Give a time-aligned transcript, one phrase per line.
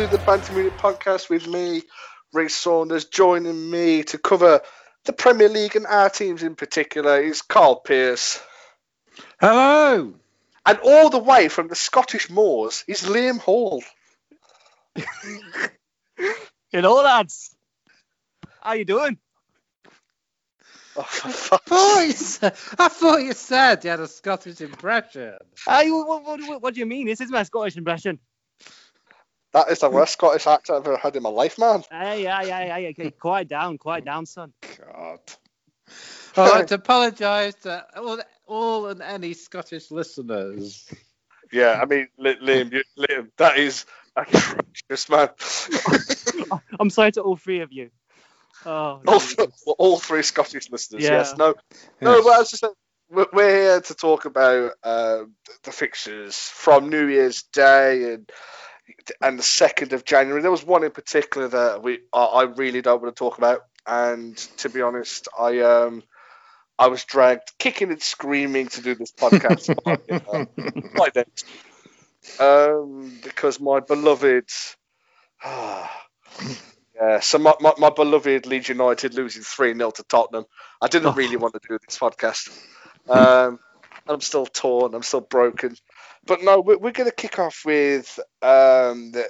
[0.00, 1.82] and welcome back to the Bantam Unit podcast with me,
[2.32, 3.04] Ray Saunders.
[3.06, 4.60] Joining me to cover
[5.04, 8.40] the Premier League and our teams in particular is Carl Pierce.
[9.40, 10.14] Hello.
[10.66, 13.82] And all the way from the Scottish Moors is Liam Hall.
[16.72, 17.54] Hello, lads.
[18.62, 19.18] How you doing?
[20.96, 24.60] Oh, for I fuck's thought, you said, I thought you said you had a Scottish
[24.60, 25.34] impression.
[25.84, 27.06] You- what, what, what, what do you mean?
[27.06, 28.18] This is my Scottish impression.
[29.52, 31.82] That is the worst Scottish accent I've ever had in my life, man.
[31.90, 32.88] Hey, yeah, yeah, yeah, yeah.
[32.90, 34.52] Okay, quiet down, quiet down, son.
[34.78, 35.18] God.
[36.36, 40.88] I'd like to apologise to all, all and any Scottish listeners.
[41.52, 45.30] Yeah, I mean, Liam, you, Liam, that is atrocious, man.
[46.78, 47.90] I'm sorry to all three of you.
[48.64, 49.64] Oh, all, Jesus.
[49.78, 51.10] all three Scottish listeners, Yeah.
[51.12, 51.34] yes.
[51.36, 51.54] No,
[52.00, 52.70] no, but I said,
[53.10, 55.24] we're we're here to talk about uh,
[55.64, 58.30] the fixtures from New Year's Day and
[59.20, 60.42] and the second of January.
[60.42, 63.60] There was one in particular that we I, I really don't want to talk about,
[63.86, 66.02] and to be honest, I um
[66.78, 69.74] I was dragged kicking and screaming to do this podcast
[71.04, 71.24] by,
[72.44, 74.48] um because my beloved.
[76.94, 80.44] Yeah, so my, my, my beloved Leeds United losing 3 0 to Tottenham.
[80.82, 81.12] I didn't Oh.
[81.14, 82.50] really want to do this podcast.
[83.08, 83.58] Um,
[84.06, 85.76] I'm still torn, I'm still broken.
[86.30, 89.28] But no, we're, we're going to kick off with um, the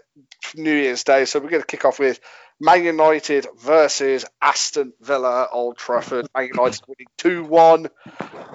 [0.54, 1.24] New Year's Day.
[1.24, 2.20] So we're going to kick off with
[2.60, 6.26] Man United versus Aston Villa Old Trafford.
[6.36, 7.88] Man United winning 2 1.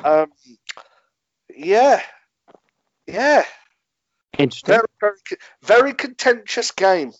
[0.03, 0.27] Um,
[1.57, 2.03] yeah.
[3.07, 3.45] Yeah.
[4.37, 4.75] Interesting.
[4.75, 7.13] Very, very, very contentious game.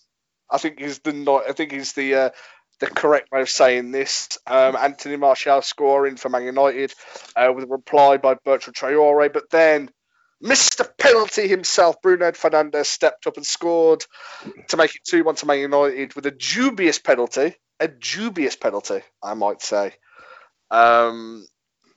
[0.51, 1.43] I think is the.
[1.49, 2.29] I think is the uh,
[2.79, 4.37] the correct way of saying this.
[4.45, 6.93] Um, Anthony Martial scoring for Man United
[7.35, 9.89] uh, with a reply by Bertrand Traore, but then
[10.43, 10.87] Mr.
[10.97, 14.05] Penalty himself, Bruno Fernandes, stepped up and scored
[14.67, 17.55] to make it two one to Man United with a dubious penalty.
[17.79, 19.93] A dubious penalty, I might say.
[20.71, 21.45] Um,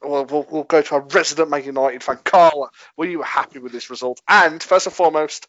[0.02, 2.70] well, we'll, we'll go to our resident Man United fan, Carl.
[2.96, 4.20] Were you happy with this result?
[4.28, 5.46] And first and foremost,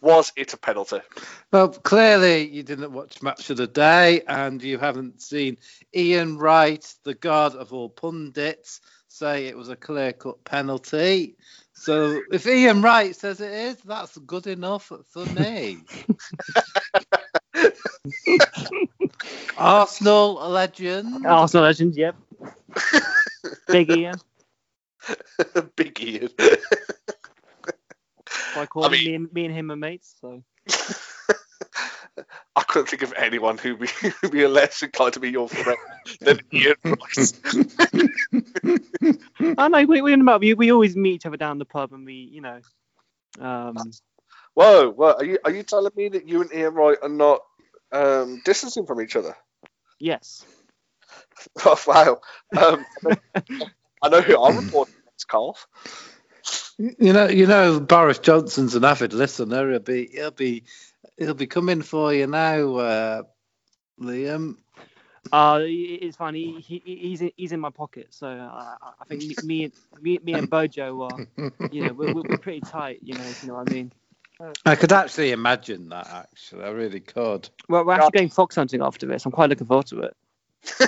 [0.00, 1.00] was it a penalty?
[1.52, 5.58] Well, clearly you didn't watch Match of the Day and you haven't seen
[5.94, 11.36] Ian Wright, the god of all pundits, say it was a clear cut penalty.
[11.80, 15.78] So if Ian Wright says it is, that's good enough for me.
[19.56, 21.26] Arsenal legend.
[21.26, 22.16] Arsenal legend, yep.
[23.66, 24.20] Big Ian.
[25.76, 26.28] Big Ian.
[28.56, 30.16] I call I mean- me, and, me and him are mates.
[30.20, 30.42] So
[32.56, 33.88] I couldn't think of anyone who'd be,
[34.30, 35.78] be less inclined to be your friend
[36.20, 37.34] than Ian Rice.
[39.58, 42.14] I know we we, we we always meet each other down the pub and we
[42.14, 42.60] you know
[43.40, 43.76] um
[44.54, 47.40] Whoa, whoa, are you are you telling me that you and Ian Wright are not
[47.92, 49.36] um, distancing from each other?
[49.98, 50.44] yes
[51.64, 52.20] Oh wow.
[52.56, 52.84] Um,
[54.02, 55.56] I know who I'm reporting against, Carl.
[56.78, 59.70] You know, you know, Boris Johnson's an avid listener.
[59.70, 60.64] He'll be, he'll be,
[61.20, 63.22] he'll be coming for you now, uh,
[64.00, 64.56] Liam.
[65.32, 69.22] uh it's fine he, he he's in, he's in my pocket so uh, I think
[69.22, 69.72] me me and
[70.02, 71.26] me, me and Bojo are
[71.70, 73.92] you know we're, we're we're pretty tight you know if you know what I mean
[74.64, 76.08] I could actually imagine that.
[76.10, 77.50] Actually, I really could.
[77.68, 80.16] well we're actually going fox hunting after this I'm quite looking forward to it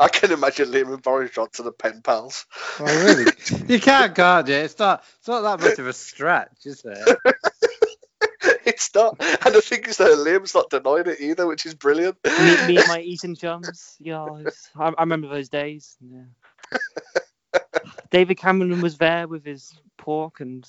[0.00, 2.46] I can imagine Liam and Boris Johnson are pen pals.
[2.80, 3.32] Oh, really?
[3.68, 4.54] you can't, can't you?
[4.54, 7.18] It's not, it's not that much of a stretch, is it?
[8.66, 12.16] it's not, and the thing is that Liam's not denying it either, which is brilliant.
[12.38, 14.20] me, me and my Eton chums yeah
[14.78, 16.24] I, I remember those days yeah
[18.10, 20.66] David Cameron was there with his pork and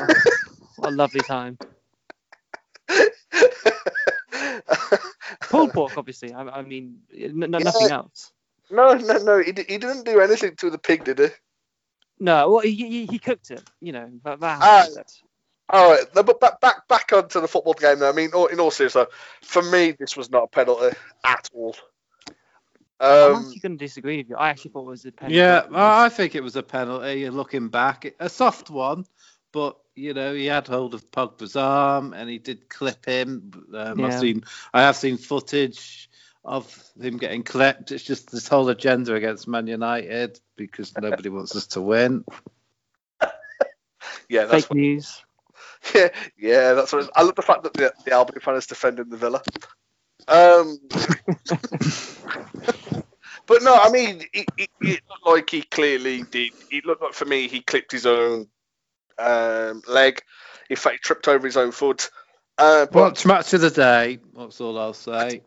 [0.00, 0.14] oh,
[0.76, 1.58] what a lovely time
[5.48, 8.32] pulled pork obviously I, I mean n- n- nothing else
[8.70, 9.42] no, no, no.
[9.42, 11.28] He, di- he didn't do anything to the pig, did he?
[12.18, 14.10] No, well, he, he, he cooked it, you know.
[14.24, 14.86] That, that Ah,
[15.68, 18.00] All right, but back back back onto the football game.
[18.00, 18.10] Though.
[18.10, 19.08] I mean, in all seriousness,
[19.42, 21.74] for me, this was not a penalty at all.
[23.00, 24.36] I'm Um, actually going to disagree with you.
[24.36, 25.36] I actually thought it was a penalty.
[25.36, 27.28] Yeah, I I think it was a penalty.
[27.30, 29.06] Looking back, a soft one,
[29.52, 33.52] but you know he had hold of Pogba's arm and he did clip him.
[33.74, 34.06] Um, Yeah.
[34.06, 36.10] I've seen, I have seen footage
[36.44, 37.92] of him getting clipped.
[37.92, 42.24] It's just this whole agenda against Man United because nobody wants us to win.
[44.28, 45.24] yeah, that's Fake news.
[45.94, 46.08] Yeah,
[46.38, 47.10] yeah, that's what.
[47.14, 49.42] I love the fact that the, the Albion fan is defending the Villa.
[50.28, 50.78] Um,
[53.46, 56.52] but no, I mean, it, it, it looked like he clearly did.
[56.70, 58.48] It looked like for me he clipped his own
[59.18, 60.22] um, leg.
[60.70, 62.10] In fact, he tripped over his own foot.
[62.58, 64.18] Uh, but Watch match of the day.
[64.36, 65.42] That's all I'll say.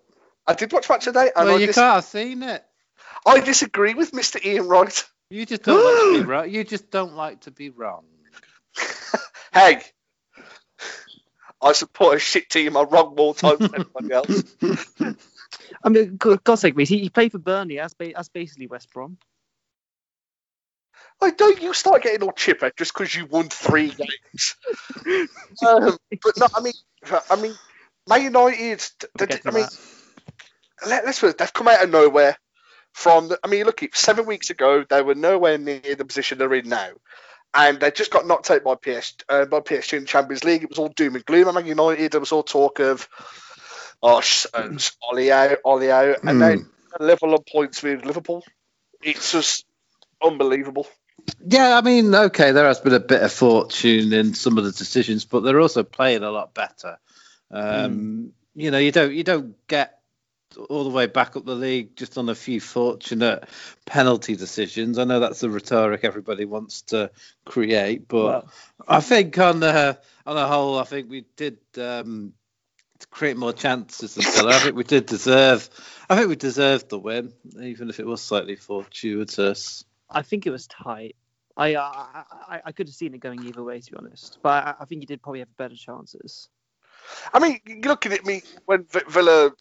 [0.48, 2.64] I did watch match today, and Well, I, you dis- can't have seen it.
[3.26, 4.44] I disagree with Mr.
[4.44, 5.04] Ian Wright.
[5.30, 6.50] You just don't like to be wrong.
[6.50, 8.06] You just don't like to be wrong.
[9.54, 9.82] Hey,
[11.66, 12.78] I support a shit team.
[12.78, 14.44] I'm wrong more times than everybody else.
[15.84, 17.78] I mean, God's sake, Reece, he, he played for Burnley.
[17.78, 19.18] That's, ba- that's basically West Brom.
[21.20, 24.56] Like, don't you start getting all chipper just because you won three games.
[25.66, 26.74] um, but no, I mean,
[27.32, 27.56] I mean,
[28.08, 28.84] Man United.
[29.18, 29.66] We'll They, I mean,
[30.88, 32.38] let, us they've come out of nowhere.
[32.94, 36.54] From the, I mean, look, seven weeks ago they were nowhere near the position they're
[36.54, 36.92] in now,
[37.56, 40.64] and they just got knocked out by PS uh, by PSG in the Champions League.
[40.64, 42.12] It was all doom and gloom at Man United.
[42.12, 43.08] There was all talk of,
[44.04, 44.22] oh,
[44.54, 46.42] and Ollie out, Ollie out, and Hmm.
[46.42, 46.66] then
[47.00, 48.44] level of points with Liverpool.
[49.02, 49.66] It's just
[50.24, 50.88] unbelievable.
[51.48, 54.72] Yeah, I mean, okay, there has been a bit of fortune in some of the
[54.72, 56.98] decisions, but they're also playing a lot better.
[57.52, 60.00] Um, You know, you don't you don't get
[60.58, 63.48] all the way back up the league just on a few fortunate
[63.86, 64.98] penalty decisions.
[64.98, 67.12] I know that's the rhetoric everybody wants to
[67.46, 68.50] create, but Well-
[68.88, 72.34] I think on the on the whole, I think we did um,
[73.12, 74.56] create more chances than Villa.
[74.56, 75.70] I think we did deserve.
[76.10, 79.86] I think we deserved the win, even if it was slightly fortuitous.
[80.10, 81.16] I think it was tight.
[81.58, 84.40] I, I I I could have seen it going either way, to be honest.
[84.42, 86.50] But I, I think you did probably have better chances.
[87.34, 88.22] I mean, you look at it.
[88.24, 89.52] I mean, when Villa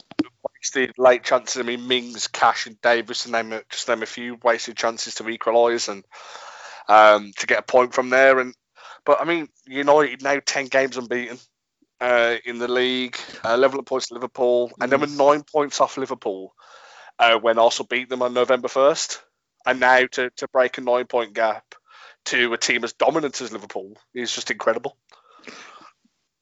[0.65, 4.37] wasted late chances, I mean, Mings, Cash, and Davis, to name just name a few,
[4.43, 6.03] wasted chances to equalise and
[6.87, 8.39] um, to get a point from there.
[8.39, 8.55] And
[9.05, 11.37] but I mean, United now ten games unbeaten
[12.01, 15.79] uh, in the league, uh, level of points to Liverpool, and they were nine points
[15.81, 16.53] off Liverpool
[17.19, 19.21] uh, when Arsenal beat them on November first.
[19.67, 21.63] And now to, to break a nine point gap
[22.25, 24.97] to a team as dominant as Liverpool is just incredible.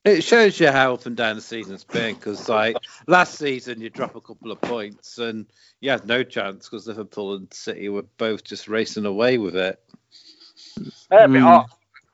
[0.06, 2.76] It shows you how up and down the season's been because, like,
[3.08, 5.46] last season you drop a couple of points and
[5.80, 9.80] you had no chance because Liverpool and City were both just racing away with it.
[11.10, 11.64] Yeah, I, mean, Mm.
[11.64, 11.66] I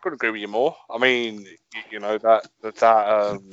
[0.01, 0.75] couldn't agree with you more.
[0.89, 1.47] I mean,
[1.91, 3.50] you know that that, that um,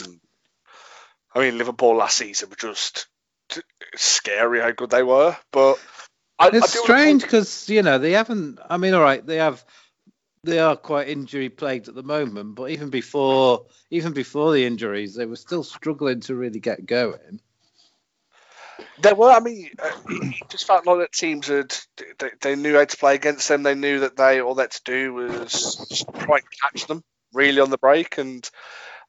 [1.34, 3.06] I mean, Liverpool last season were just
[3.48, 3.60] t-
[3.94, 5.36] scary how good they were.
[5.52, 5.78] But
[6.38, 8.58] I, I It's do strange because you know they haven't.
[8.68, 9.64] I mean, all right, they have.
[10.46, 15.16] They are quite injury plagued at the moment, but even before, even before the injuries,
[15.16, 17.40] they were still struggling to really get going.
[19.02, 19.32] There were.
[19.32, 21.74] I mean, uh, it just felt like that teams had
[22.20, 23.64] they, they knew how to play against them.
[23.64, 27.02] They knew that they all they had to do was just try and catch them
[27.34, 28.48] really on the break, and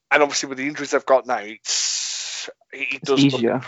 [0.09, 3.61] and obviously with the injuries they've got now, it's it, it does look- Easier.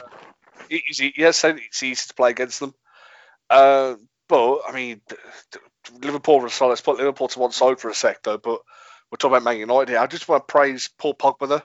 [0.71, 2.73] It is, yes, it's easy to play against them.
[3.49, 3.95] Uh,
[4.27, 5.21] but I mean, th-
[5.51, 5.65] th-
[6.01, 6.47] Liverpool.
[6.49, 8.37] So let's put Liverpool to one side for a sec, though.
[8.37, 8.61] But
[9.11, 9.99] we're talking about Man United here.
[9.99, 11.47] I just want to praise Paul Pogba.
[11.49, 11.61] Though.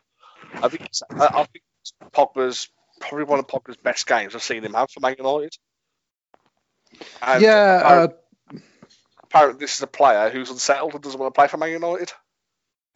[0.54, 1.64] I think it's- I, I think
[2.12, 2.68] Pogba's
[3.00, 5.54] probably one of Pogba's best games I've seen him have for Man United.
[7.23, 8.09] And yeah, uh,
[9.23, 12.12] apparently this is a player who's unsettled and doesn't want to play for Man United.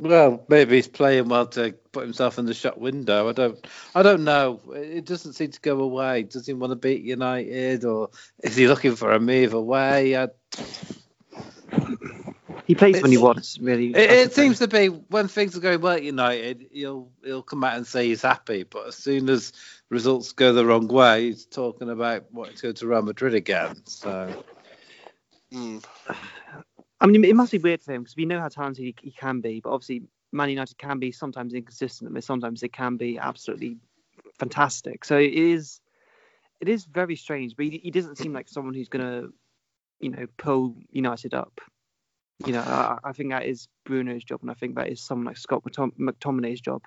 [0.01, 3.29] well, maybe he's playing well to put himself in the shot window.
[3.29, 4.61] I don't, I don't know.
[4.73, 6.23] It doesn't seem to go away.
[6.23, 8.11] Does he want to beat United, or
[8.45, 10.17] is he looking for a move away?
[10.17, 10.29] I,
[12.67, 13.95] He plays when he wants, really.
[13.95, 17.65] It, it seems to be when things are going well at United, he'll he'll come
[17.65, 19.53] out and say he's happy, but as soon as
[19.89, 23.83] results go the wrong way, he's talking about wanting to go to Real Madrid again.
[23.87, 24.45] So
[25.53, 25.79] Hmm.
[27.01, 29.13] I mean, it must be weird for him because we know how talented he, he
[29.13, 33.19] can be, but obviously Man United can be sometimes inconsistent, but sometimes it can be
[33.19, 33.79] absolutely
[34.39, 35.05] fantastic.
[35.05, 35.81] So it is,
[36.61, 37.57] it is very strange.
[37.57, 39.29] But he, he doesn't seem like someone who's gonna,
[40.01, 41.61] you know, pull United up.
[42.47, 45.27] You know, I, I think that is Bruno's job, and I think that is someone
[45.27, 46.83] like Scott McTom- McTominay's job.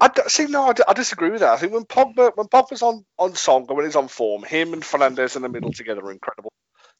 [0.00, 0.46] I see.
[0.46, 1.52] No, I, disagree with that.
[1.52, 4.72] I think when Pogba when Pogba's on on song or when he's on form, him
[4.72, 6.52] and Fernandes in the middle together are incredible.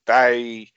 [0.07, 0.73] They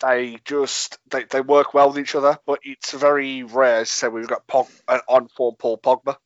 [0.00, 3.84] they just they, they work well with each other, but it's very rare.
[3.84, 6.16] I we've got Pog, an on form Paul Pogba.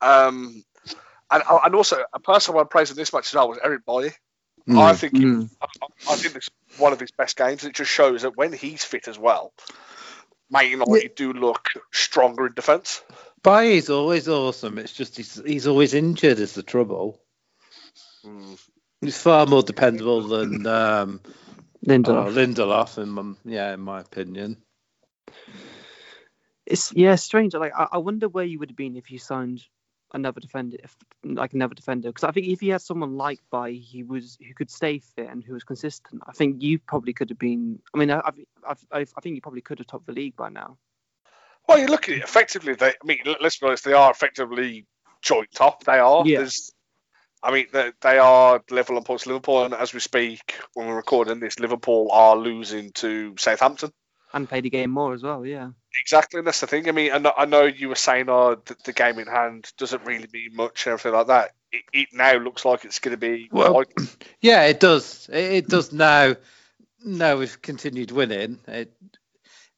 [0.00, 0.64] Um,
[1.30, 4.12] and and also a person I praise in this match as well was Eric Bailly.
[4.66, 4.78] Hmm.
[4.78, 5.50] I think he- Mm.
[5.60, 5.66] I,
[6.10, 7.64] I think this is one of his best games.
[7.64, 9.52] It just shows that when he's fit as well,
[10.50, 13.02] Man United do look stronger in defence.
[13.42, 14.78] Bailly's always awesome.
[14.78, 17.20] It's just he's he's always injured is the trouble.
[18.24, 18.58] Mm.
[19.02, 21.20] He's far more dependable than um,
[21.86, 22.26] Lindelof.
[22.28, 24.56] oh, Lindelof, in my, yeah, in my opinion.
[26.66, 27.52] It's yeah, strange.
[27.52, 29.62] Like I, I wonder where you would have been if you signed
[30.12, 32.08] another defender, if, like another defender.
[32.08, 35.28] Because I think if he had someone like by he was who could stay fit
[35.28, 37.80] and who was consistent, I think you probably could have been.
[37.94, 40.48] I mean, I, I've, I've, I've, think you probably could have topped the league by
[40.48, 40.78] now.
[41.68, 42.74] Well, you look at it effectively.
[42.74, 44.86] They, I mean, let's be honest, they are effectively
[45.22, 45.84] joint top.
[45.84, 46.26] They are.
[46.26, 46.38] Yeah.
[46.38, 46.72] There's,
[47.42, 49.26] I mean, they, they are level on points.
[49.26, 53.92] Liverpool, and as we speak, when we're recording this, Liverpool are losing to Southampton.
[54.34, 55.70] And play the game more as well, yeah.
[55.98, 56.88] Exactly, and that's the thing.
[56.88, 59.72] I mean, I know, I know you were saying, oh, the, the game in hand
[59.78, 61.52] doesn't really mean much and everything like that.
[61.70, 63.48] It, it now looks like it's going to be.
[63.52, 63.92] Well, quite-
[64.40, 65.30] Yeah, it does.
[65.32, 66.34] It, it does now.
[67.04, 68.58] Now we've continued winning.
[68.66, 68.92] It,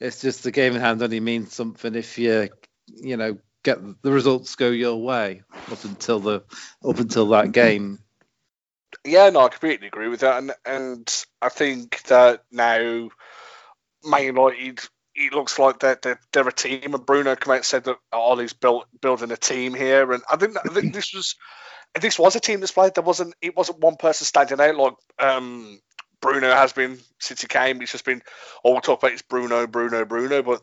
[0.01, 2.49] it's just the game in hand only means something if you,
[2.87, 6.45] you know, get the results go your way up until the
[6.83, 7.99] up until that game.
[9.05, 13.11] Yeah, no, I completely agree with that, and and I think that now
[14.05, 14.81] Man United,
[15.15, 17.97] it looks like they're, they're, they're a team, and Bruno came out and said that
[18.13, 21.37] Ollie's built building a team here, and I think I think this was
[22.01, 22.91] this was a team display.
[22.95, 25.81] There wasn't it wasn't one person standing out like um,
[26.21, 27.81] Bruno has been since he came.
[27.81, 28.23] It's just been
[28.63, 30.63] all we talk about is Bruno, Bruno, Bruno, but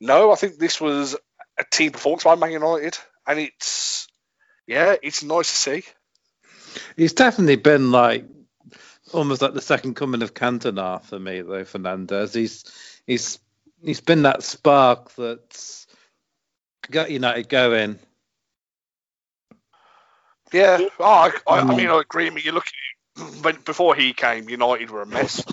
[0.00, 1.16] no, I think this was
[1.58, 2.96] a team performance by Man United,
[3.26, 4.06] and it's
[4.66, 5.84] yeah, it's nice to see.
[6.96, 8.24] He's definitely been like
[9.12, 11.64] almost like the second coming of Cantona for me, though.
[11.64, 12.34] Fernandes.
[12.34, 12.64] He's
[13.06, 13.38] he's
[13.82, 15.86] he's been that spark that's
[16.90, 17.98] got United going.
[20.52, 21.76] Yeah, oh, I, I, I Mm.
[21.76, 22.26] mean, I agree.
[22.26, 22.66] I mean, you look
[23.42, 25.44] when before he came, United were a mess,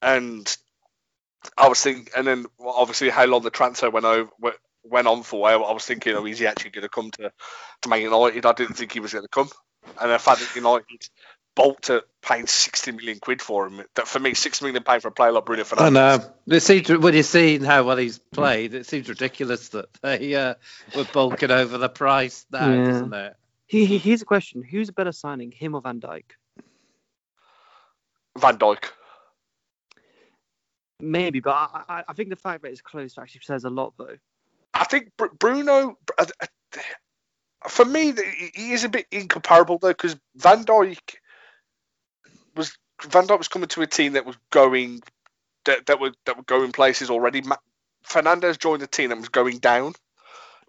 [0.00, 0.56] and
[1.58, 5.22] I was thinking, and then obviously how long the transfer went over went- went on
[5.22, 5.48] for.
[5.48, 7.32] I was thinking, oh, is he actually going to come to
[7.82, 8.46] to Man United?
[8.46, 9.50] I didn't think he was going to come,
[10.00, 11.08] and the fact that United
[11.54, 15.08] bolt to paying sixty million quid for him, that for me, six million pound for
[15.08, 16.18] a player like Bruno I know.
[16.46, 20.54] It seems when you've seen how well he's played, it seems ridiculous that they uh,
[20.96, 22.84] were bulking over the price now, Yeah.
[22.86, 23.36] doesn't it?
[23.66, 26.24] He, he, here's a question: Who's a better signing, him or Van Dijk?
[28.38, 28.84] Van Dijk.
[31.00, 33.94] Maybe, but I, I, I think the fact that it's close actually says a lot,
[33.98, 34.16] though.
[34.72, 36.46] I think Br- Bruno, uh, uh,
[37.68, 38.12] for me,
[38.54, 40.98] he is a bit incomparable though, because Van Dijk was
[43.10, 45.02] Van Dijk was coming to a team that was going
[45.64, 47.42] that, that were that were going places already.
[47.42, 47.56] Ma-
[48.06, 49.94] Fernandes joined a team that was going down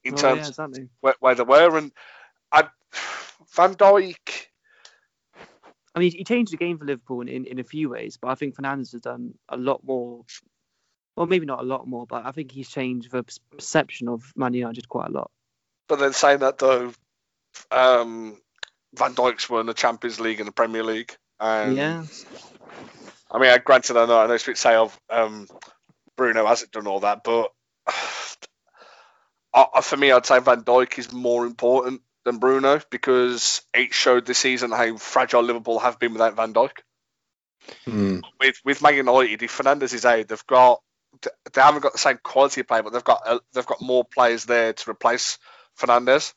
[0.03, 0.89] in Oh, terms yeah, exactly.
[1.01, 1.91] where, where they were, and
[2.51, 2.65] I,
[3.55, 4.47] Van Dijk.
[5.95, 8.27] I mean, he changed the game for Liverpool in, in, in a few ways, but
[8.27, 10.25] I think Fernandes has done a lot more.
[11.15, 14.53] Well, maybe not a lot more, but I think he's changed the perception of Man
[14.53, 15.31] United quite a lot.
[15.87, 16.91] But then saying that though,
[17.71, 18.37] um,
[18.93, 21.15] Van Dijk's won the Champions League and the Premier League.
[21.39, 22.03] And yeah.
[23.31, 25.47] I mean, granted, I know I know a say of um,
[26.15, 27.51] Bruno hasn't done all that, but
[29.53, 34.25] uh, for me, I'd say Van Dijk is more important than Bruno because it showed
[34.25, 36.71] this season how fragile Liverpool have been without Van Dijk.
[37.85, 38.19] Hmm.
[38.39, 40.81] With with Man United, if Fernandes is out, they've got
[41.21, 44.03] they haven't got the same quality of play, but they've got uh, they've got more
[44.03, 45.39] players there to replace
[45.79, 46.33] Fernandes.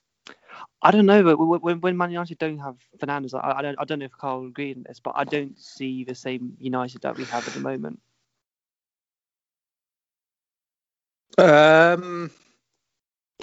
[0.83, 3.77] I don't know, but when, when- when Man United don't have Fernandes, I, I don't
[3.81, 6.57] I don't know if Carl will agree on this, but I don't see the same
[6.61, 8.01] United that we have at the moment.
[11.39, 12.31] Um,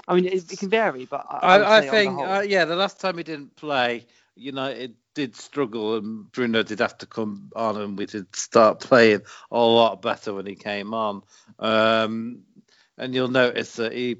[0.08, 2.66] I mean, it, it can vary, but I, I, I, say the think, uh, yeah,
[2.66, 7.52] the last time he didn't play, United did struggle, and Bruno did have to come
[7.56, 11.24] on, and we did start playing a lot better when he came on.
[11.60, 12.44] Um,
[12.98, 14.18] and you'll notice that he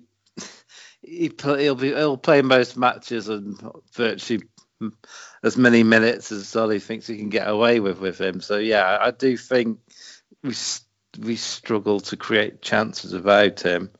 [1.08, 3.60] he play, he'll be he'll play most matches and
[3.94, 4.44] virtually
[5.44, 8.42] as many minutes as Solly thinks he can get away with with him.
[8.42, 9.80] So yeah, I do think
[10.44, 10.54] we
[11.20, 13.92] we struggle to create chances without him.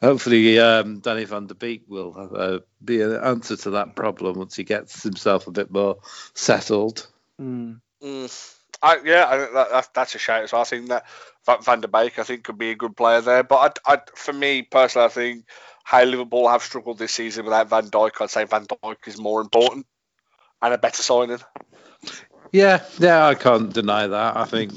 [0.00, 4.56] Hopefully, um, Donny van de Beek will uh, be an answer to that problem once
[4.56, 5.98] he gets himself a bit more
[6.34, 7.06] settled.
[7.40, 7.80] Mm.
[8.02, 8.56] Mm.
[8.82, 10.48] I, yeah, I, think that, that, that's a shout.
[10.48, 11.04] So I think that
[11.44, 13.42] Van, Van de Beek, I think, could be a good player there.
[13.42, 15.44] But I, I, for me personally, I think
[15.90, 19.40] how Liverpool have struggled this season without Van Dijk, I'd say Van Dijk is more
[19.40, 19.86] important
[20.62, 21.40] and a better signing.
[22.52, 24.36] Yeah, yeah, I can't deny that.
[24.36, 24.70] I think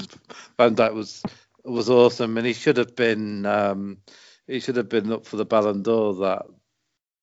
[0.57, 1.21] Van Dijk was
[1.63, 3.99] was awesome, and he should have been um,
[4.47, 6.47] he should have been up for the Ballon d'Or that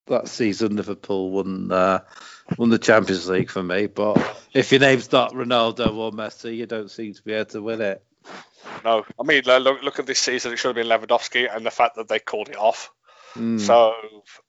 [0.07, 0.77] that season.
[0.77, 1.99] Liverpool won uh,
[2.59, 4.19] won the Champions League for me, but
[4.55, 7.81] if your name's not Ronaldo or Messi, you don't seem to be able to win
[7.81, 8.05] it.
[8.85, 10.53] No, I mean, look, look at this season.
[10.53, 12.93] It should have been Lewandowski, and the fact that they called it off.
[13.37, 13.61] Mm.
[13.61, 13.95] So,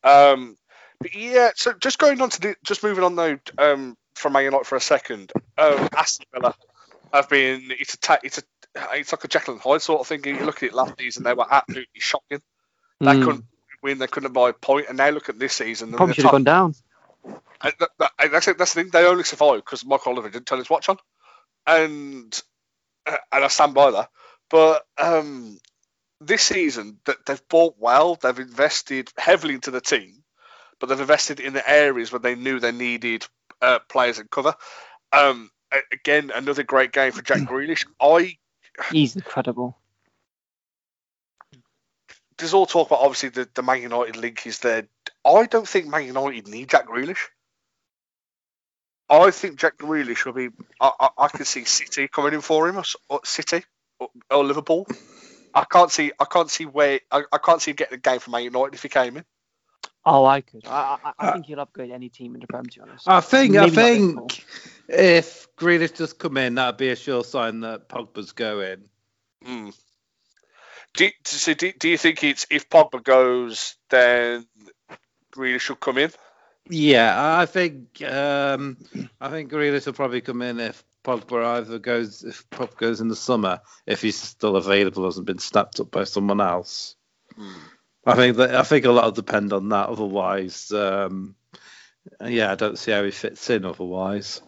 [0.04, 0.56] um,
[1.00, 1.52] but yeah.
[1.56, 4.76] So just going on to the, just moving on though, um, from Man United for
[4.76, 5.32] a second.
[5.58, 6.56] Um, Aston Villa
[7.14, 7.72] have been.
[7.72, 8.44] It's a ta- it's a
[8.94, 10.24] it's like a Jekyll and Hyde sort of thing.
[10.26, 12.42] You look at it last season, they were absolutely shocking.
[13.00, 13.24] They Mm.
[13.26, 13.46] couldn't
[13.84, 13.98] win.
[13.98, 15.92] They couldn't buy a point, and now look at this season.
[15.92, 16.76] Probably the should have gone down.
[17.26, 18.92] and that, that, and that's, it, that's the thing.
[18.92, 20.98] They only survived because Mark Oliver didn't turn his watch on,
[21.68, 22.42] and
[23.08, 24.10] uh, and I stand by that.
[24.50, 25.60] But um,
[26.22, 30.24] this season that they've bought well, they've invested heavily into the team,
[30.80, 33.25] but they've invested in the areas where they knew they needed
[33.62, 34.56] uh, players and cover.
[35.12, 35.50] Um,
[35.92, 37.86] again, another great game for Jack Grealish.
[38.00, 38.38] I
[38.92, 39.78] he's incredible.
[42.38, 44.88] There's all talk about obviously the, the Man United link is there.
[45.25, 47.28] I don't think Man United need Jack Grealish.
[49.10, 50.50] I think Jack Grealish will be.
[50.80, 53.63] I, I, I can see City coming in for him, or, or City,
[54.00, 54.88] or, or, Liverpool.
[55.53, 56.12] I can't see.
[56.20, 57.00] I can't see where.
[57.12, 59.25] I, I can't see him getting a game from Man United if he came in.
[60.03, 60.65] Oh, I could.
[60.65, 62.65] I, I, I think he'll upgrade any team in the Prem.
[62.65, 63.53] To be honest, I think.
[63.53, 64.46] Maybe I think
[64.88, 68.86] if Grealish does come in, that'd be a sure sign that Pogba's going.
[69.46, 69.75] Mm.
[70.93, 74.46] Do, so do, do you think it's if Pogba goes, then
[75.34, 76.12] Grealish should come in?
[76.70, 78.77] Yeah, I think um,
[79.20, 83.08] I think Grealish will probably come in if Pogba either goes if Pogba goes in
[83.08, 86.96] the summer if he's still available hasn't been snapped up by someone else.
[87.36, 87.51] Hmm.
[88.05, 89.89] I think that I think a lot will depend on that.
[89.89, 91.36] Otherwise, um,
[92.25, 93.65] yeah, I don't see how he fits in.
[93.65, 94.41] Otherwise,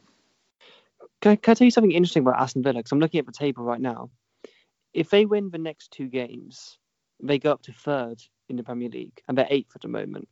[1.21, 2.79] can, can I tell you something interesting about Aston Villa?
[2.79, 4.09] Because I'm looking at the table right now.
[4.93, 6.77] If they win the next two games,
[7.21, 10.27] they go up to third in the Premier League, and they're eighth at the moment.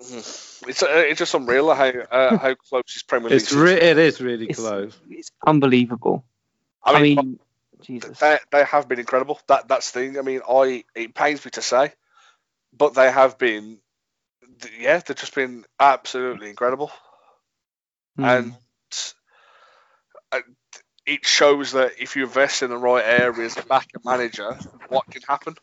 [0.00, 0.70] Mm-hmm.
[0.70, 3.40] It's uh, it's just unreal how uh, how close this Premier League.
[3.40, 4.98] It's re- it is really it's, close.
[5.08, 6.24] It's unbelievable.
[6.82, 7.38] I mean, I mean
[7.82, 8.18] Jesus.
[8.18, 9.40] They, they have been incredible.
[9.46, 10.18] That that's the thing.
[10.18, 11.92] I mean, I it pains me to say,
[12.76, 13.78] but they have been.
[14.78, 16.90] Yeah, they've just been absolutely incredible,
[18.18, 18.24] mm.
[18.24, 18.54] and
[20.32, 20.40] uh,
[21.06, 24.56] it shows that if you invest in the right areas, back a manager,
[24.88, 25.54] what can happen.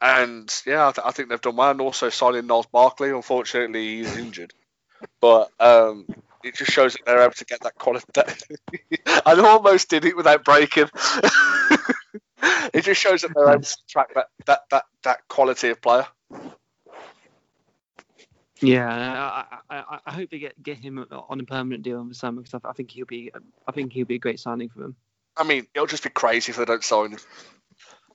[0.00, 1.70] And yeah, I, th- I, think they've done well.
[1.70, 3.10] And also signing Niles Barkley.
[3.10, 4.52] Unfortunately, he's injured,
[5.20, 6.06] but um,
[6.44, 8.06] it just shows that they're able to get that quality.
[9.24, 10.90] I almost did it without breaking.
[12.74, 16.06] it just shows that they're able to track that that that, that quality of player.
[18.60, 22.14] Yeah, I, I, I hope they get get him on a permanent deal in the
[22.14, 23.32] summer because I, I think he'll be
[23.66, 24.96] I think he'll be a great signing for them.
[25.36, 27.18] I mean, it'll just be crazy if they don't sign him.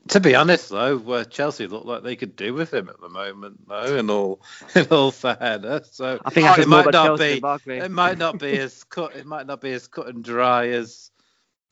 [0.09, 3.09] To be honest, though, where Chelsea look like they could do with him at the
[3.09, 4.41] moment, though, in all
[4.75, 8.83] in all fairness, so I think it might not be it might not be as
[8.89, 11.11] cut it might not be as cut and dry as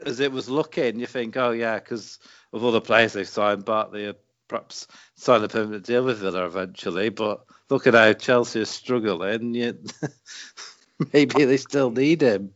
[0.06, 1.00] as it was looking.
[1.00, 2.20] You think, oh yeah, because
[2.54, 4.14] of all the players they've signed, Barkley
[4.48, 7.10] perhaps sign a permanent deal with Villa eventually.
[7.10, 9.54] But look at how Chelsea is struggling.
[9.56, 9.78] Yet
[11.14, 12.54] maybe they still need him.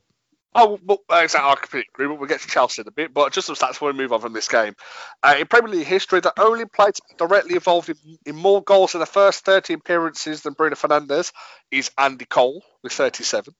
[0.55, 1.49] Oh, well, exactly.
[1.49, 2.07] I completely agree.
[2.07, 3.13] But we'll get to Chelsea in a bit.
[3.13, 4.75] But just some stats before we move on from this game.
[5.21, 8.99] Uh, in Premier League history, the only player directly involved in, in, more goals in
[8.99, 11.31] the first 30 appearances than Bruno Fernandes
[11.71, 13.53] is Andy Cole with 37.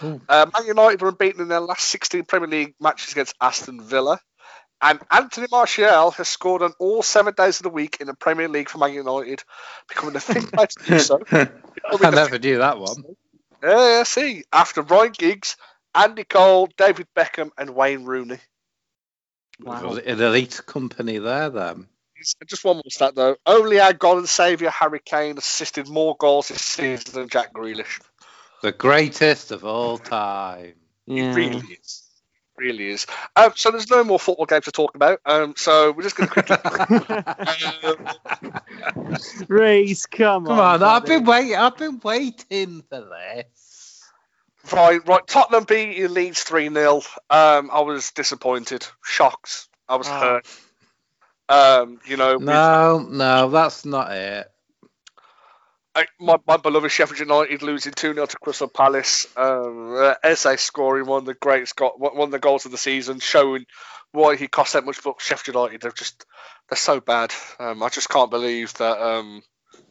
[0.00, 4.18] Uh, Man United were unbeaten in their last 16 Premier League matches against Aston Villa.
[4.80, 8.48] And Anthony Martial has scored on all seven days of the week in the Premier
[8.48, 9.42] League for Man United,
[9.88, 11.20] becoming the fifth player to do so.
[11.32, 13.02] I never knew that one.
[13.62, 14.44] Yeah, yeah, see.
[14.52, 15.56] After Ryan Giggs,
[15.98, 18.38] Andy Cole, David Beckham, and Wayne Rooney.
[19.60, 19.94] Wow.
[19.94, 21.88] An elite company there, then.
[22.46, 23.36] Just one more stat, though.
[23.46, 28.00] Only our God and saviour, Harry Kane, assisted more goals this season than Jack Grealish.
[28.62, 30.74] The greatest of all time.
[31.06, 31.32] Yeah.
[31.32, 32.08] It really is
[32.58, 33.06] really is.
[33.36, 35.20] Um, so there's no more football games to talk about.
[35.24, 36.56] Um, so we're just going to quickly.
[38.94, 39.16] um,
[39.48, 40.82] Reese, come, come on!
[40.82, 41.56] on I've been waiting.
[41.56, 43.67] I've been waiting for this.
[44.72, 45.26] Right, right.
[45.26, 49.68] Tottenham beat Leeds three 0 um, I was disappointed, shocked.
[49.88, 50.20] I was oh.
[50.20, 50.46] hurt.
[51.48, 52.36] Um, you know.
[52.36, 54.50] No, no, that's not it
[56.20, 59.26] my, my beloved Sheffield United losing 2 0 to Crystal Palace.
[59.36, 62.78] Um, uh, Eze scoring one of the greatest, got one of the goals of the
[62.78, 63.66] season, showing
[64.12, 65.02] why he cost that much.
[65.02, 66.24] But Sheffield United, they're just
[66.68, 67.32] they're so bad.
[67.58, 69.42] Um, I just can't believe that um,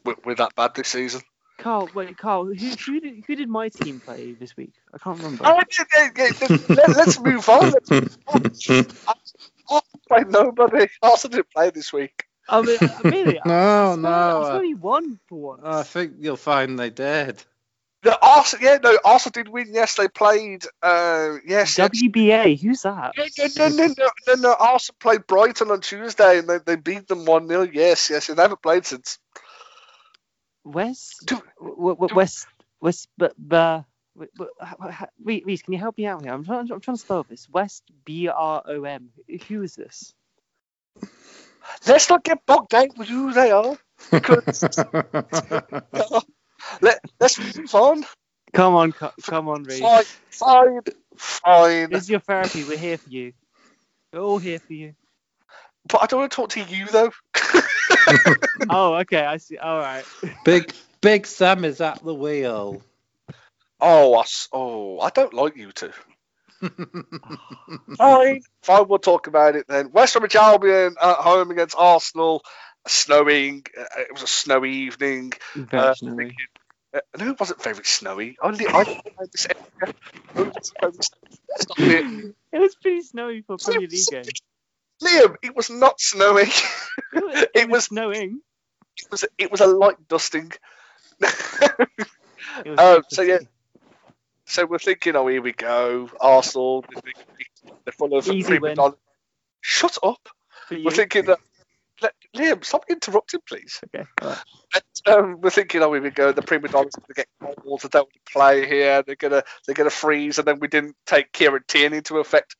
[0.05, 1.21] we're, we're, that bad this season.
[1.57, 4.73] Carl, wait, Carl, who, who, did, who did my team play this week?
[4.93, 5.43] I can't remember.
[5.45, 5.61] Oh,
[6.69, 7.71] let, us move on.
[7.71, 8.43] Let's move on.
[9.07, 9.13] I,
[9.69, 10.87] I played nobody.
[11.01, 12.25] Arsenal didn't play this week.
[12.47, 13.39] I mean, really?
[13.45, 14.09] no, I no.
[14.43, 15.61] I only one for once.
[15.65, 17.43] I think you'll find they did.
[18.03, 19.73] The Arsenal, yeah, no, Arsenal did win.
[19.73, 20.63] Yes, they played.
[20.81, 22.61] Uh, yes, WBA.
[22.61, 23.13] Who's that?
[23.17, 24.55] No, no, no, no, no, no.
[24.57, 28.41] Arsenal played Brighton on Tuesday, and they, they beat them one 0 Yes, yes, they
[28.41, 29.17] haven't played since.
[30.67, 32.47] West, West,
[32.81, 33.85] West, but,
[35.23, 36.33] Reese, can you help me out here?
[36.33, 37.47] I'm trying, I'm trying to spell this.
[37.49, 39.09] West B R O M.
[39.47, 40.13] Who is this?
[41.87, 43.77] let's not get bogged down with who they are.
[46.81, 48.03] Let, let's move on.
[48.53, 49.79] Come on, come on, Reed.
[49.79, 50.79] Fine, fine,
[51.15, 51.89] fine.
[51.89, 52.63] This is your therapy.
[52.63, 53.33] We're here for you.
[54.11, 54.95] We're all here for you.
[55.87, 57.11] but I don't want to talk to you though.
[58.69, 59.25] Oh, okay.
[59.25, 59.57] I see.
[59.57, 60.03] All right.
[60.43, 62.81] Big Big Sam is at the wheel.
[63.79, 65.91] oh, I, s- oh, I don't like you two.
[67.97, 68.87] Fine, fine.
[68.87, 69.91] We'll talk about it then.
[69.91, 72.43] West Bromwich Albion at home against Arsenal.
[72.87, 73.65] Snowing.
[73.77, 75.33] Uh, it was a snowy evening.
[75.55, 76.35] Very Uh, snowy.
[76.93, 78.37] Uh, no, it wasn't very snowy.
[78.41, 79.93] Only I don't know this area.
[80.35, 81.37] It was very snowy.
[81.57, 82.35] Stop it.
[82.53, 84.23] It was pretty snowy for a Premier League game.
[85.03, 86.49] Liam, it was not snowing.
[87.13, 88.41] It was, it It was was- snowing.
[88.97, 90.51] it was it was a light dusting.
[92.77, 93.37] Um, so, yeah.
[94.45, 96.83] so we're thinking, oh, here we go, Arsenal.
[97.85, 98.75] They're full of Easy win.
[99.61, 100.27] Shut up.
[100.71, 101.39] We're thinking that.
[102.01, 103.79] Let, Liam, stop interrupting, please.
[103.85, 104.05] Okay.
[104.21, 104.37] right.
[104.75, 106.31] And, um, we're thinking, oh, we go.
[106.31, 107.81] The prima donnas going to get called.
[107.81, 109.01] They don't want to play here.
[109.01, 112.55] They're gonna they're gonna freeze, and then we didn't take Kieran Tierney into effect,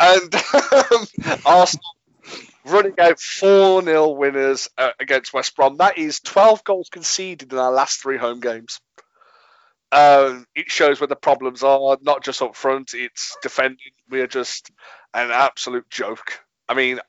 [0.00, 1.06] and um,
[1.46, 1.84] Arsenal
[2.64, 5.76] running out four 0 winners uh, against West Brom.
[5.76, 8.80] That is twelve goals conceded in our last three home games.
[9.92, 11.98] Um, it shows where the problems are.
[12.02, 13.92] Not just up front; it's defending.
[14.08, 14.70] We are just
[15.14, 16.40] an absolute joke.
[16.68, 17.00] I mean,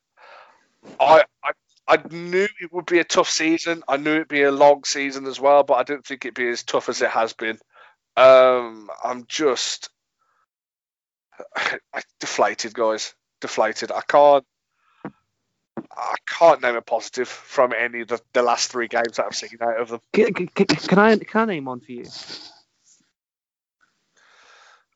[1.00, 1.52] I, I
[1.88, 3.84] I knew it would be a tough season.
[3.88, 6.48] I knew it'd be a long season as well, but I didn't think it'd be
[6.48, 7.58] as tough as it has been.
[8.16, 9.90] Um, I'm just
[11.94, 13.14] I, deflated, guys.
[13.40, 13.92] Deflated.
[13.92, 14.46] I can't.
[15.92, 19.36] I can't name a positive from any of the, the last three games that I've
[19.36, 20.00] seen out of them.
[20.14, 22.06] Can, can, can I can I name one for you?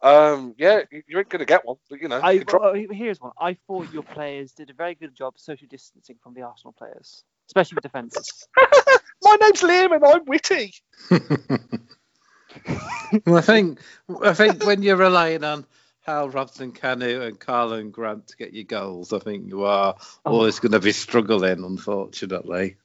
[0.01, 2.19] Um, yeah, you you ain't gonna get one, but you know.
[2.19, 3.31] I, you drop- well, here's one.
[3.39, 7.23] I thought your players did a very good job social distancing from the Arsenal players,
[7.47, 8.47] especially with defenders.
[9.23, 10.73] My name's Liam and I'm witty.
[13.25, 13.79] well, I think
[14.23, 15.65] I think when you're relying on
[16.01, 20.60] Hal Robson Kanu and Karlan Grant to get your goals, I think you are always
[20.60, 22.75] going to be struggling, unfortunately.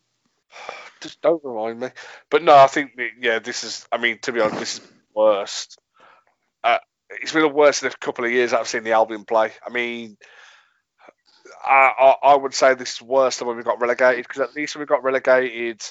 [1.01, 1.88] Just don't remind me.
[2.31, 3.87] But no, I think yeah, this is.
[3.90, 5.80] I mean, to be honest, this is worst.
[7.23, 9.53] It's been the worst in a couple of years I've seen the Albion play.
[9.66, 10.16] I mean,
[11.64, 14.55] I, I, I would say this is worse than when we got relegated because at
[14.55, 15.83] least when we got relegated,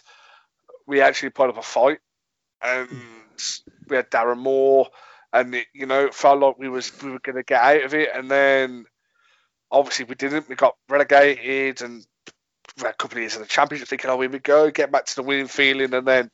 [0.87, 1.99] we actually put up a fight
[2.61, 2.89] and
[3.87, 4.87] we had Darren Moore,
[5.33, 7.83] and it, you know, it felt like we was we were going to get out
[7.83, 8.85] of it, and then
[9.71, 10.49] obviously we didn't.
[10.49, 12.05] We got relegated and
[12.77, 14.91] we had a couple of years in the championship, thinking, "Oh, here we go, get
[14.91, 16.29] back to the winning feeling," and then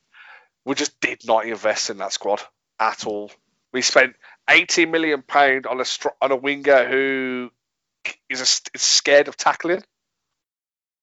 [0.65, 2.41] we just did not invest in that squad
[2.79, 3.31] at all.
[3.71, 4.15] We spent
[4.49, 5.85] 80 million pound on a
[6.21, 7.51] on a winger who
[8.29, 9.83] is, a, is scared of tackling.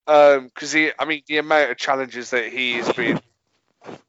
[0.06, 3.20] Um, because he, I mean, the amount of challenges that he has been,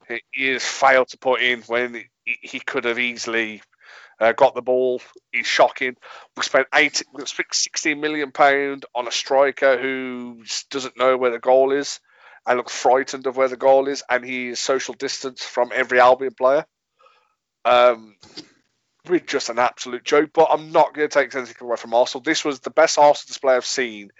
[0.07, 1.93] he, he has failed to put in when
[2.25, 3.61] he, he could have easily
[4.19, 5.95] uh, got the ball is shocking.
[6.35, 11.31] We spent eight, we spent 16 million pound on a striker who doesn't know where
[11.31, 11.99] the goal is
[12.45, 15.99] and looks frightened of where the goal is, and he is social distance from every
[15.99, 16.65] Albion player.
[17.65, 18.15] Um,
[19.07, 20.31] we're just an absolute joke.
[20.33, 22.23] But I'm not going to take anything away from Arsenal.
[22.23, 24.11] This was the best Arsenal display I've seen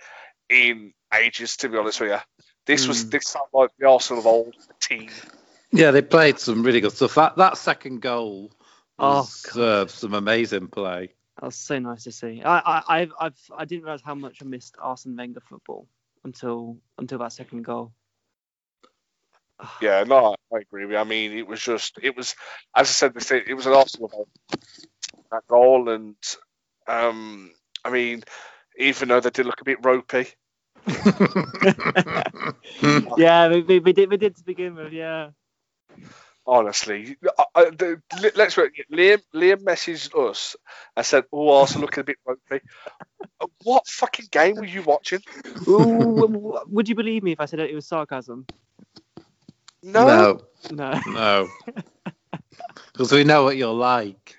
[0.49, 2.19] in ages, to be honest with you.
[2.65, 3.11] This was Mm.
[3.11, 5.09] this sounded like the Arsenal of old team.
[5.71, 7.15] Yeah, they played some really good stuff.
[7.15, 8.51] That that second goal
[8.99, 11.13] Oh, uh, some amazing play.
[11.39, 12.43] That was so nice to see.
[12.43, 15.87] I I I've, I've I didn't realize how much I missed Arsene Wenger football
[16.23, 17.91] until until that second goal.
[19.81, 20.97] Yeah, no, I agree with you.
[20.97, 22.35] I mean, it was just, it was,
[22.75, 24.27] as I said, this it was an goal,
[25.31, 26.15] that goal, and
[26.87, 27.51] um,
[27.83, 28.23] I mean,
[28.77, 30.27] even though they did look a bit ropey,
[33.17, 34.91] yeah, we, we, we did we did to begin with.
[34.93, 35.29] Yeah.
[36.45, 38.73] honestly, I, I, the, let- let's work.
[38.91, 40.55] Liam, Liam messaged us
[40.95, 42.63] and said, "Oh, Arsenal looking a bit ropey."
[43.63, 45.19] what fucking game were you watching?
[45.67, 48.45] Ooh, w- would you believe me if I said it was sarcasm?
[49.83, 50.41] No, no,
[50.71, 50.93] No.
[51.05, 51.51] no,
[52.93, 54.37] because we know what you're like.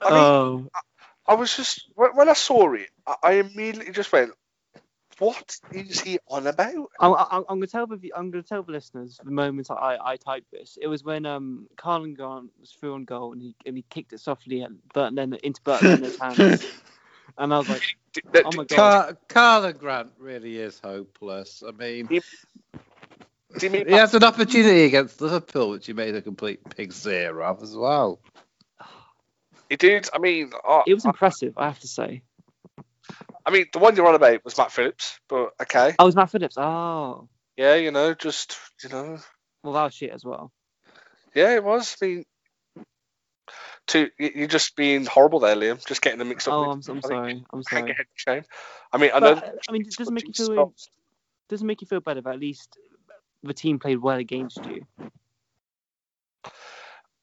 [0.00, 0.68] I mean, oh,
[1.26, 4.32] I was just when, when I saw it, I, I immediately just went,
[5.18, 8.72] "What is he on about?" I'm, I'm, I'm gonna tell the I'm gonna tell the
[8.72, 10.78] listeners the moment I, I typed this.
[10.80, 14.12] It was when um Karlan Grant was through on goal and he and he kicked
[14.12, 16.68] it softly and Bernd then into Bernd Leno's hands,
[17.38, 18.92] and I was like, Did- did- oh my god.
[18.92, 21.62] Car- Karlan Grant really is hopeless.
[21.66, 22.51] I mean, do you mean
[23.60, 27.74] he has an opportunity against Liverpool, which he made a complete pig zero of as
[27.76, 28.20] well.
[29.68, 30.08] he did?
[30.12, 32.22] I mean, I, It was impressive, I have to say.
[33.44, 36.16] I mean, the one you're on about was Matt Phillips, but okay, Oh, it was
[36.16, 36.56] Matt Phillips.
[36.56, 39.18] Oh, yeah, you know, just you know,
[39.62, 40.52] well, that was shit as well.
[41.34, 41.96] yeah, it was.
[42.00, 42.24] I mean,
[43.88, 45.84] to you- you're just being horrible there, Liam.
[45.84, 46.54] Just getting them mixed up.
[46.54, 47.44] Oh, with- I'm, I'm sorry.
[47.52, 47.82] I'm sorry.
[47.86, 48.44] your head in shame.
[48.92, 49.34] I mean, I know.
[49.34, 50.66] But, I mean, it does it make you Scottish feel?
[50.68, 50.88] Scots-
[51.48, 52.78] doesn't make you feel better, but at least
[53.42, 54.86] the team played well against you.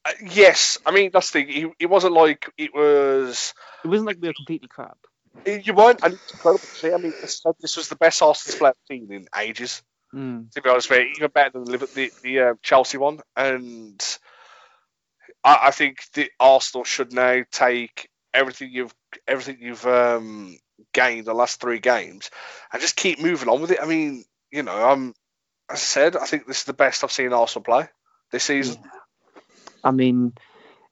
[0.06, 1.50] Uh, yes, I mean that's the thing.
[1.50, 3.54] It, it wasn't like it was.
[3.84, 4.98] It wasn't like we were completely crap.
[5.46, 6.92] You weren't, and it's incredible to see.
[6.92, 9.84] I mean, this, this was the best Arsenal's flat I've in ages.
[10.14, 10.52] Mm.
[10.52, 14.02] To be honest with you, even better than the the, the uh, Chelsea one, and
[15.44, 18.94] I, I think the Arsenal should now take everything you've
[19.28, 20.58] everything you've um,
[20.94, 22.30] gained the last three games
[22.72, 23.80] and just keep moving on with it.
[23.82, 25.14] I mean, you know, I'm
[25.70, 27.88] I said, I think this is the best I've seen Arsenal play
[28.32, 28.82] this season.
[29.84, 30.34] I mean,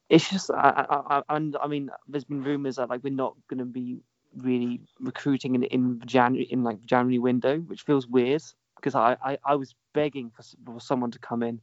[0.10, 3.60] it's just, I, I, I, I mean, there's been rumours that like we're not going
[3.60, 4.00] to be
[4.36, 8.44] really recruiting in in January in like January window, which feels weird
[8.76, 11.60] because I, I, I was begging for, for someone to come in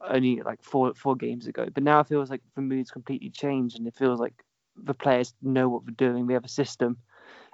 [0.00, 3.78] only like four four games ago, but now it feels like the mood's completely changed
[3.78, 4.44] and it feels like
[4.76, 6.26] the players know what they're doing.
[6.26, 6.96] We have a system,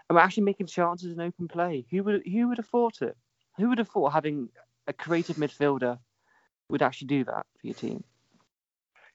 [0.09, 1.87] and we're actually making chances in open play.
[1.91, 3.17] Who would who would have thought it?
[3.57, 4.51] Who would have thought having
[4.87, 5.99] a creative midfielder
[6.69, 8.05] would actually do that for your team?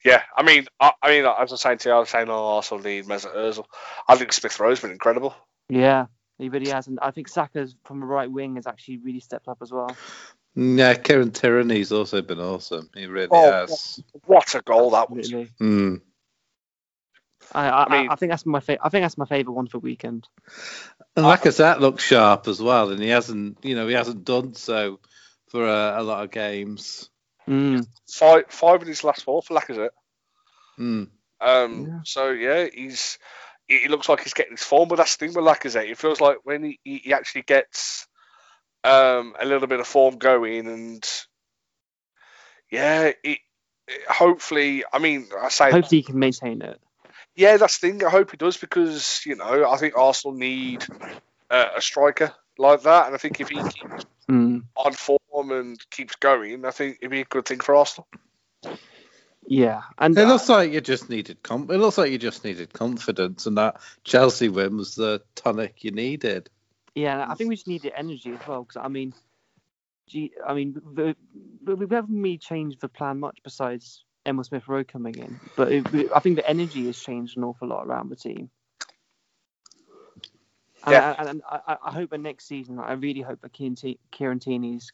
[0.04, 2.28] Yeah, I mean, I, I mean, as I was saying to you, I was saying,
[2.30, 3.66] oh, Arsenal need Mesut Ozil.
[4.08, 5.34] I think Smith Rowe's been incredible.
[5.68, 6.06] Yeah,
[6.38, 9.46] he really has, and I think Saka's from the right wing has actually really stepped
[9.46, 9.94] up as well.
[10.54, 12.88] Yeah, Kieran Tierney's also been awesome.
[12.94, 14.02] He really Oh, has.
[14.24, 15.32] What a goal that was!
[15.32, 15.96] Really, Hmm.
[17.52, 19.52] I I, I mean- I, I think that's my fa- I think that's my favorite
[19.54, 20.26] one for weekend.
[21.16, 24.98] And Lacazette looks sharp as well, and he hasn't, you know, he hasn't done so
[25.50, 27.10] for a, a lot of games.
[27.48, 27.86] Mm.
[28.10, 29.90] Five, five in his last four for Lacazette.
[30.76, 31.04] Hmm.
[31.40, 32.00] Um, Yeah.
[32.04, 33.18] so yeah, he's.
[33.66, 35.88] He he looks like he's getting his form, but that's the thing with Lacazette.
[35.90, 38.06] It feels like when he, he he actually gets
[38.82, 41.08] um, a little bit of form going, and
[42.70, 43.38] yeah, it, it-
[44.08, 46.80] hopefully, I mean, I say Hopefully he can maintain it.
[47.34, 48.04] Yeah, that's the thing.
[48.04, 50.84] I hope he does because you know I think Arsenal need
[51.48, 54.62] uh, a striker like that, and I think if he keeps Mm.
[54.76, 58.06] on form and keeps going, I think it'd be a good thing for Arsenal.
[59.46, 62.44] Yeah, and It uh, looks like you just needed com- It looks like you just
[62.44, 66.48] needed confidence, and that Chelsea win was the tonic you needed.
[66.94, 68.62] yeah, I think we just needed energy as well.
[68.62, 69.14] Because I mean,
[70.06, 71.16] gee, I mean, the,
[71.64, 75.72] the, we haven't really changed the plan much besides Emil Smith Rowe coming in, but
[75.72, 78.50] it, I think the energy has changed an awful lot around the team.
[80.84, 81.14] And, Yeah.
[81.18, 84.40] I, and I, I hope that next season, I really hope that Kieran, T- Kieran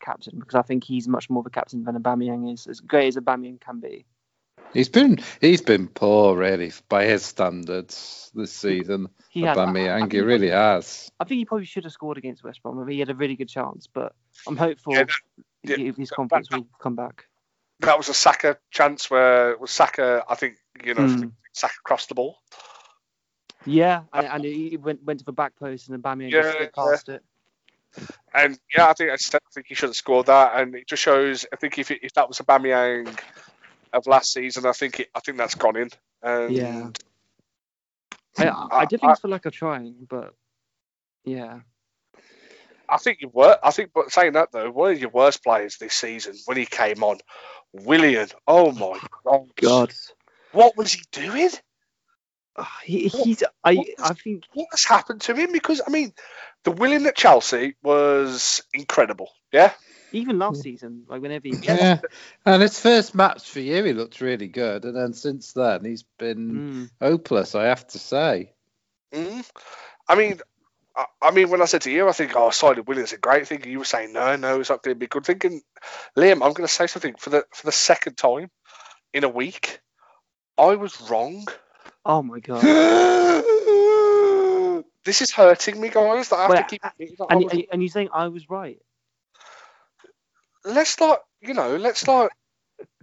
[0.01, 2.67] captain because I think he's much more of a captain than Aubameyang is.
[2.67, 4.05] As great as Aubameyang can be.
[4.73, 9.09] He's been he's been poor really by his standards this season.
[9.31, 9.57] He has.
[9.57, 11.11] I- I Aubameyang, think he really has.
[11.21, 12.79] I think he probably should have scored against West Brom.
[12.79, 14.13] I mean, he had a really good chance, but
[14.47, 15.05] I'm hopeful Yeah,
[15.65, 17.27] that- he- his confidence that- will come back.
[17.81, 20.25] That was a Saka chance where was Saka.
[20.29, 21.33] I think you know Mm.
[21.53, 22.39] Saka crossed the ball.
[23.67, 26.75] Yeah, uh, and, and he went went to the back post and Aubameyang Yeah, just
[26.75, 27.23] past it.
[28.35, 29.17] And yeah, I think I,
[29.53, 31.47] think he should have scored that, and it just shows.
[31.53, 33.19] I think if it, if that was Aubameyang
[33.93, 35.91] of last season, I think it, I think that's gone in.
[36.23, 36.89] And Yeah.
[38.39, 40.35] I, I, I did it's for lack of trying, but
[41.25, 41.61] yeah,
[42.89, 43.59] I think you were.
[43.63, 46.67] I think, but saying that though, one of your worst players this season when he
[46.67, 47.19] came on,
[47.73, 48.29] Willian.
[48.47, 49.49] Oh my god!
[49.61, 49.95] God,
[50.53, 51.51] what was he doing?
[52.85, 55.53] He, he's I I think What has happened to him?
[55.53, 56.15] Because I mean,
[56.65, 59.31] the Willian at Chelsea was incredible.
[59.53, 59.73] Yeah,
[60.13, 62.01] even last season, like whenever he Yeah,
[62.47, 66.05] and his first match for you, he looked really good, and then since then he's
[66.19, 67.55] been Mm, hopeless.
[67.55, 68.53] I have to say.
[69.15, 69.51] mm
[70.09, 70.41] I mean.
[70.97, 73.49] I- I mean, when I said to you, I think, oh, Simon Willian's a great
[73.49, 73.65] thing.
[73.65, 75.41] You were saying, no, no, it's not going to be a good thing.
[75.45, 75.63] And
[76.17, 78.51] Liam, I'm going to say something for the for the second time
[79.15, 79.81] in a week.
[80.59, 81.47] I was wrong.
[82.09, 82.63] Oh my god,
[85.05, 86.29] this is hurting me, guys.
[86.29, 86.85] That I have Well, to keep.
[86.85, 86.91] I
[87.31, 88.79] and and, and you're saying I was right?
[90.67, 92.31] let's not, you know, let's not,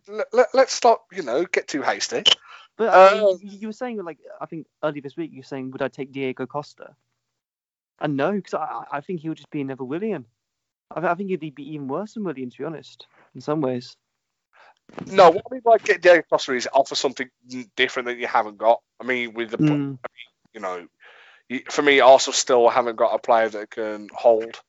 [0.07, 2.23] let, let, let's not, you know, get too hasty.
[2.77, 5.71] But Uh, you, you were saying like I think earlier this week you were saying
[5.71, 6.95] would I take Diego Costa?
[7.99, 10.25] And no, because I I think he would just be another Willian.
[10.91, 13.95] I, I think he'd be even worse than Willian, to be honest, in some ways.
[15.07, 17.29] No, what I mean by get Diego Costa is offer something
[17.75, 18.81] different that you haven't got.
[18.99, 19.97] I mean, with the, Mm,
[20.53, 20.87] you know,
[21.69, 24.61] for me, Arsenal still haven't got a player that can hold.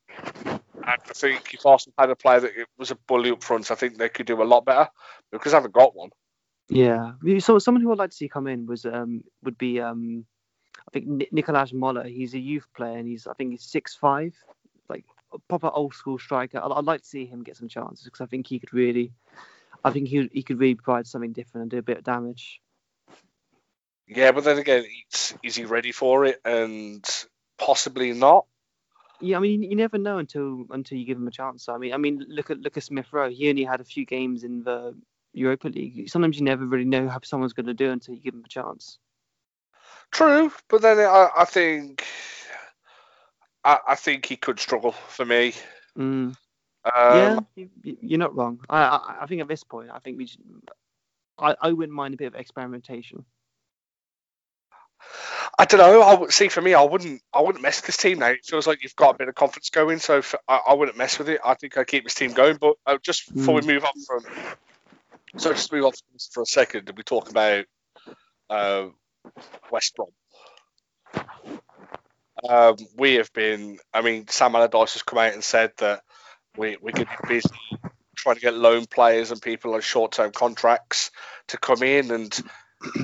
[0.46, 3.70] And I think if Arsenal had a player that it was a bully up front,
[3.70, 4.88] I think they could do a lot better.
[5.30, 6.10] Because they haven't got one.
[6.68, 7.12] yeah.
[7.38, 10.24] So someone who I'd like to see come in was um would be um
[10.86, 12.06] I think Nikolaj Möller.
[12.06, 14.34] He's a youth player and he's I think he's six five,
[14.88, 16.58] like a proper old school striker.
[16.58, 19.12] I'd, I'd like to see him get some chances because I think he could really,
[19.84, 22.60] I think he he could really provide something different and do a bit of damage.
[24.06, 24.84] Yeah, but then again,
[25.42, 26.40] is he ready for it?
[26.44, 27.04] And
[27.58, 28.46] possibly not.
[29.20, 31.68] Yeah, I mean, you never know until until you give him a chance.
[31.68, 33.30] I mean, I mean, look at look at Smith Rowe.
[33.30, 34.94] He only had a few games in the
[35.32, 36.08] Europa League.
[36.08, 38.48] Sometimes you never really know how someone's going to do until you give them a
[38.48, 38.98] chance.
[40.10, 42.04] True, but then I, I think
[43.64, 45.54] I, I think he could struggle for me.
[45.98, 46.36] Mm.
[46.84, 48.60] Um, yeah, you, you- you're not wrong.
[48.68, 50.42] I, I I think at this point, I think we should.
[51.38, 53.24] I, I wouldn't mind a bit of experimentation.
[55.58, 56.00] I don't know.
[56.02, 57.20] I would see for me, I wouldn't.
[57.32, 58.28] I wouldn't mess with this team now.
[58.28, 61.18] It feels like you've got a bit of confidence going, so I I wouldn't mess
[61.18, 61.40] with it.
[61.44, 62.56] I think I keep this team going.
[62.60, 64.24] But uh, just before we move on from,
[65.36, 67.64] so just move on from for a second, and we talk about
[68.50, 68.86] uh,
[69.70, 70.08] West Brom.
[72.48, 73.78] Um, we have been.
[73.92, 76.02] I mean, Sam Allardyce has come out and said that
[76.56, 77.48] we we're going to be busy
[78.16, 81.10] trying to get loan players and people on short-term contracts
[81.48, 82.42] to come in and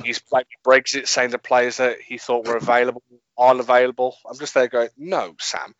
[0.03, 3.03] he's played Brexit, saying the players that he thought were available
[3.37, 4.15] aren't available.
[4.29, 5.75] I'm just there going, no, Sam,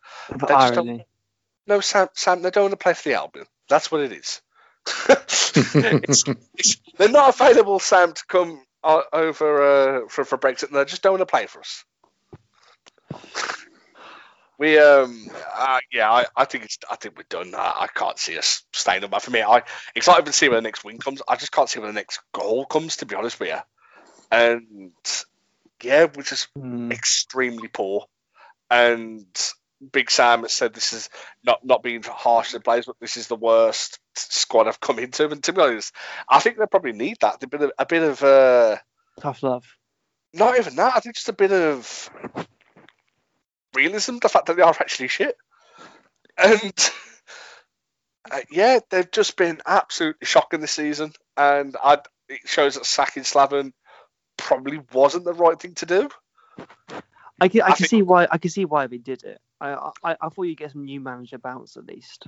[1.66, 3.46] no, Sam, Sam, they don't want to play for the Albion.
[3.68, 4.42] That's what it is.
[5.08, 6.24] it's,
[6.56, 10.70] it's, they're not available, Sam, to come uh, over uh, for for Brexit.
[10.70, 11.84] They just don't want to play for us.
[14.62, 17.52] We um uh, yeah I, I think it's I think we're done.
[17.52, 19.10] I, I can't see us staying up.
[19.10, 19.64] But for me, I
[19.96, 21.20] excited to see where the next win comes.
[21.28, 22.98] I just can't see where the next goal comes.
[22.98, 23.56] To be honest with you,
[24.30, 24.92] and
[25.82, 26.92] yeah, we're just Mm.
[26.92, 28.06] extremely poor.
[28.70, 29.26] And
[29.92, 31.10] Big Sam has said this is
[31.42, 35.00] not not being harsh to the players, but this is the worst squad I've come
[35.00, 35.28] into.
[35.28, 35.92] And to be honest,
[36.28, 37.42] I think they probably need that.
[37.42, 38.76] A bit of a bit of uh,
[39.20, 39.64] Tough love.
[40.32, 40.94] not even that.
[40.94, 42.08] I think just a bit of
[43.74, 44.18] realism.
[44.20, 45.36] The fact that they are actually shit,
[46.38, 46.90] and
[48.30, 51.12] uh, yeah, they've just been absolutely shocking this season.
[51.36, 53.72] And I, it shows that sacking Slaven
[54.36, 56.08] probably wasn't the right thing to do.
[57.40, 59.40] I can, I I can think- see why I can see why they did it.
[59.60, 62.26] I I, I thought you'd get some new manager bounce at least.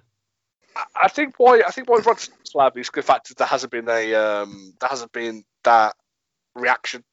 [0.97, 3.89] I- think why I think why Rod Slab is the fact that there hasn't been
[3.89, 5.95] a um, there hasn't been that
[6.57, 7.05] reaction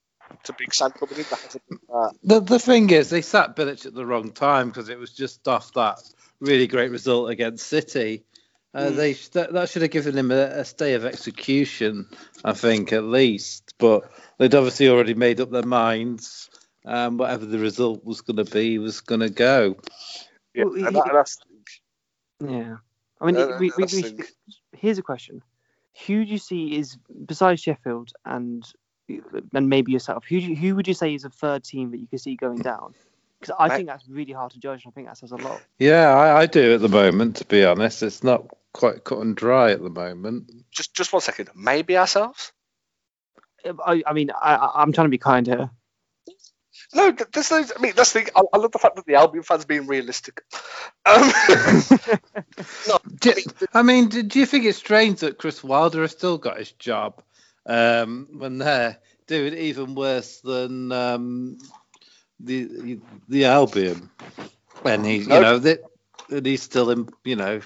[0.43, 1.23] to Big Sam coming in.
[1.25, 2.13] Hasn't been that.
[2.23, 5.47] The the thing is, they sat Bilic at the wrong time because it was just
[5.47, 5.99] off that
[6.39, 8.23] really great result against City.
[8.73, 8.95] Uh, Mm.
[8.95, 12.07] They sh- that, that should have given him a, a stay of execution,
[12.45, 13.73] I think, at least.
[13.77, 16.49] But they'd obviously already made up their minds.
[16.85, 19.75] Um, whatever the result was going to be was going to go.
[20.55, 21.37] Yeah, Well, and he- that, that's
[22.43, 22.77] Yeah.
[23.19, 24.23] I mean, Uh, we, we, we,
[24.77, 25.43] here's a question:
[26.07, 28.63] Who do you see is besides Sheffield and
[29.53, 30.25] and maybe yourself?
[30.25, 32.93] Who who would you say is a third team that you could see going down?
[33.39, 33.75] Because I Mate.
[33.77, 34.83] think that's really hard to judge.
[34.87, 35.61] I think that says a lot.
[35.79, 38.03] Yeah, I, I do at the moment, to be honest.
[38.03, 40.51] It's not quite cut and dry at the moment.
[40.71, 41.49] just just one second.
[41.55, 42.51] Maybe ourselves.
[43.85, 45.69] I, I mean, I, I- I'm trying to be kind here.
[46.93, 47.63] No, there's no.
[47.77, 48.29] I mean, that's the.
[48.35, 50.41] I, I love the fact that the Albion fans being realistic.
[51.05, 51.31] Um,
[52.87, 56.01] no, Do, I mean, I mean, do, do you think it's strange that Chris Wilder
[56.01, 57.21] has still got his job
[57.65, 58.97] um, when they're
[59.27, 61.57] doing even worse than um,
[62.39, 64.09] the the Albion?
[64.85, 65.41] And he, you No.
[65.41, 65.83] know, that
[66.29, 67.61] and he's still in, you know,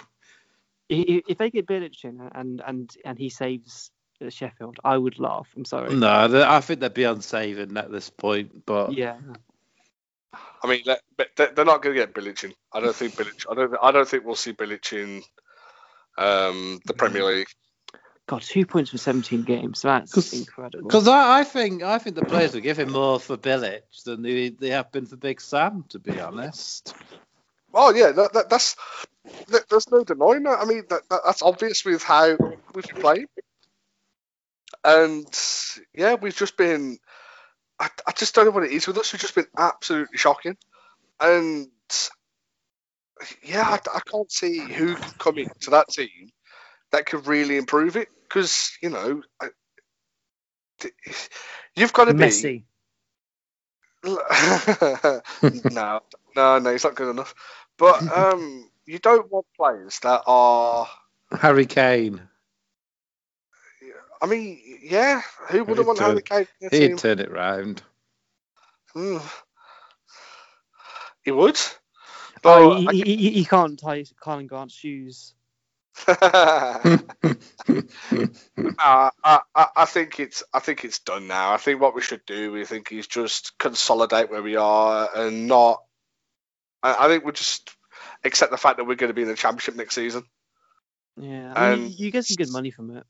[0.91, 5.19] I- i- If they get Bilic and and and he saves uh, Sheffield, I would
[5.19, 5.47] laugh.
[5.55, 5.95] I'm sorry.
[5.95, 8.65] no, I think they'd be unsaving at this point.
[8.65, 9.17] But Yeah.
[10.63, 10.81] I mean,
[11.17, 12.53] but they- they're not going to get Bilic in.
[12.73, 13.45] I don't think Bilic.
[13.49, 13.75] I don't.
[13.81, 15.23] I don't think we'll see Bilic in
[16.17, 17.47] um, the Premier League.
[18.27, 19.81] God, two points from 17 games.
[19.83, 20.87] That's 'Cause- incredible.
[20.89, 24.21] because I, I think I think the players will give him more for Bilic than
[24.21, 26.95] they, they have been for Big Sam, to be honest.
[27.73, 28.75] Oh yeah, that, that, that's
[29.49, 30.59] that, there's no denying that.
[30.59, 32.37] I mean, that, that, that's obvious with how
[32.73, 33.27] we've been playing,
[34.83, 35.27] and
[35.93, 36.97] yeah, we've just been.
[37.79, 39.13] I, I just don't know what it is with us.
[39.13, 40.57] We've just been absolutely shocking,
[41.19, 41.67] and
[43.43, 46.29] yeah, I, I can't see who can come into that team
[46.95, 49.21] that could really improve it because you know.
[49.41, 49.47] I,
[51.75, 52.65] You've got to be
[54.03, 56.01] no,
[56.35, 57.33] no, no, it's not good enough.
[57.77, 60.87] But um, you don't want players that are.
[61.31, 62.21] Harry Kane,
[64.21, 67.81] I mean, yeah, who wouldn't want Harry Kane he'd turn it round.
[68.93, 69.17] Hmm.
[71.23, 71.59] He would.
[72.43, 75.33] Oh, But he, he, he, he can't tie Karlan Grant's shoes.
[76.07, 76.99] I,
[79.23, 81.53] Uh, I, I, think it's I think it's done now.
[81.53, 85.47] I think what we should do, we think, is just consolidate where we are and
[85.47, 85.81] not.
[86.83, 87.69] I, I think we just
[88.23, 90.23] accept the fact that we're going to be in the championship next season.
[91.17, 93.05] Yeah, I mean, And- you get some good money from it.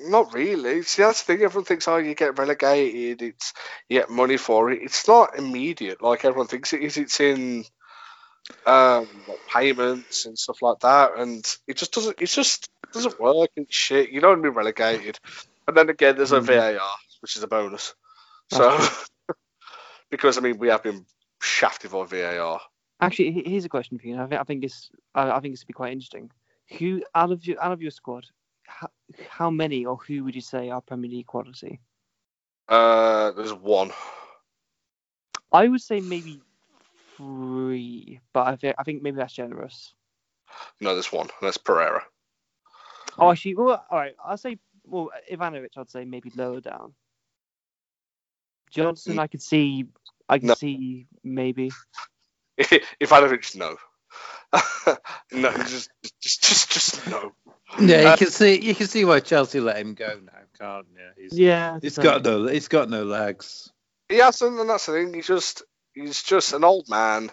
[0.00, 0.82] Not really.
[0.82, 1.44] See, that's the thing.
[1.44, 3.20] Everyone thinks, oh, you get relegated.
[3.20, 3.52] It's
[3.88, 4.80] you get money for it.
[4.82, 6.96] It's not immediate like everyone thinks it is.
[6.96, 7.64] It's in
[8.66, 12.20] um, like payments and stuff like that, and it just doesn't.
[12.20, 14.10] It just doesn't work and shit.
[14.10, 15.18] You don't be relegated,
[15.66, 16.46] and then again, there's a Mm.
[16.46, 17.94] VAR, which is a bonus.
[18.50, 18.78] So,
[20.10, 21.04] because I mean, we have been
[21.42, 22.60] shafted by VAR.
[23.00, 24.20] Actually, here's a question for you.
[24.20, 26.30] I think I think it's I, think it's to be quite interesting.
[26.78, 28.26] Who out of your out of your squad,
[28.64, 28.88] how,
[29.28, 31.80] how many or who would you say are Premier League quality?
[32.68, 33.92] Uh, there's one.
[35.52, 36.42] I would say maybe
[37.18, 39.92] three, but I think I think maybe that's generous.
[40.80, 41.28] No, there's one.
[41.42, 42.02] That's Pereira.
[43.18, 44.14] Oh, actually, well, all right.
[44.24, 45.76] I'll say well, Ivanovic.
[45.76, 46.94] I'd say maybe lower down.
[48.70, 49.86] Johnson, I could see.
[50.28, 50.54] I can No.
[50.54, 51.70] see maybe.
[52.58, 53.76] Ivanovic, no.
[55.32, 55.90] no, just,
[56.20, 57.32] just, just, just no.
[57.80, 60.86] Yeah, you Uh, can see you can see why Chelsea let him go now, can't
[60.94, 61.22] you?
[61.22, 63.70] He's, Yeah, he's so- got no he's got no legs.
[64.08, 65.12] He hasn't, and that's the thing.
[65.12, 65.62] He just,
[65.94, 67.30] he's just an old man,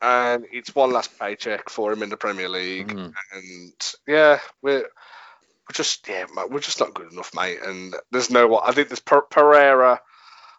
[0.00, 2.88] and it's one last paycheck for him in the Premier League.
[2.88, 3.12] Mm.
[3.32, 3.72] And
[4.06, 7.58] yeah, we're, we're just, yeah, mate, we're just not good enough, mate.
[7.64, 10.00] And there's no, what I think there's Per- Pereira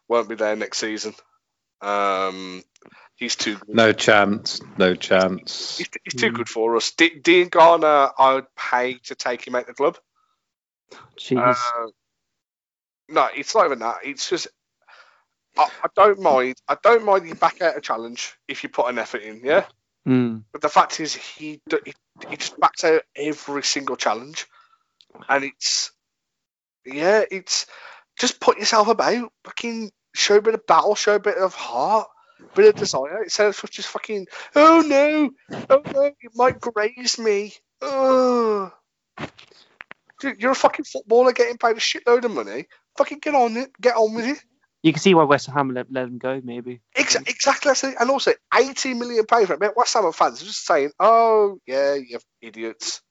[0.08, 1.14] won't be there next season.
[1.82, 2.64] Um,
[3.16, 3.76] he's too good.
[3.76, 5.78] No chance, no chance.
[5.78, 6.36] He's, he's too Mm.
[6.36, 6.92] good for us.
[6.92, 9.98] D- Diangana, I would pay to take him out the club.
[11.18, 11.38] Jeez.
[11.56, 11.88] Uh,
[13.08, 14.00] no, it's not even that.
[14.04, 14.48] It's just
[15.60, 16.56] I, I don't mind.
[16.68, 19.66] I don't mind you back out a challenge if you put an effort in, yeah.
[20.08, 20.44] Mm.
[20.52, 21.94] But the fact is, he he,
[22.30, 24.48] he just backs out every single challenge,
[25.28, 25.92] and it's
[26.86, 27.66] yeah, it's
[28.18, 32.08] just put yourself about, fucking show a bit of battle, show a bit of heart,
[32.56, 33.24] bit of desire.
[33.24, 35.32] Instead of just fucking oh no,
[35.70, 37.54] oh no, it might graze me.
[37.82, 38.72] Ugh.
[40.22, 42.68] Dude, you're a fucking footballer getting paid a shitload of money.
[42.98, 44.44] Fucking get on it, get on with it.
[44.82, 46.82] You can see why West Ham let, let him go, maybe.
[46.96, 47.70] Ex- exactly.
[47.70, 47.84] That's.
[47.84, 49.60] And also, 80 million pounds for it.
[49.60, 53.02] Man, West Ham fans are just saying, "Oh yeah, you idiots."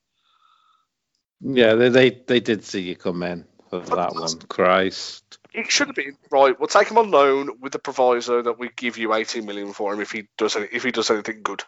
[1.41, 4.39] Yeah, they, they they did see you come in for that one.
[4.49, 5.39] Christ.
[5.53, 6.59] It should have been right.
[6.59, 9.93] We'll take him on loan with the proviso that we give you 18 million for
[9.93, 11.63] him if he does any, if he does anything good.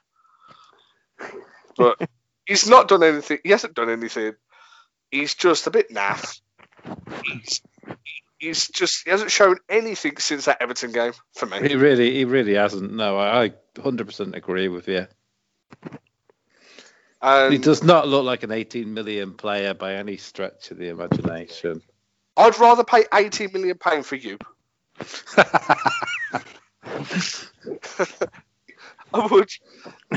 [1.76, 2.00] But
[2.46, 3.38] he's not done anything.
[3.44, 4.32] He hasn't done anything.
[5.10, 6.40] He's just a bit naff.
[7.24, 7.60] He's
[8.40, 11.68] he's just he hasn't shown anything since that Everton game for me.
[11.68, 12.92] He really he really hasn't.
[12.92, 15.06] No, I, I 100% agree with you.
[17.22, 20.78] And he um, does not look like an 18 million player by any stretch of
[20.78, 21.82] the imagination.
[22.36, 24.38] I'd rather pay 18 million pound for you.
[29.12, 29.50] I would.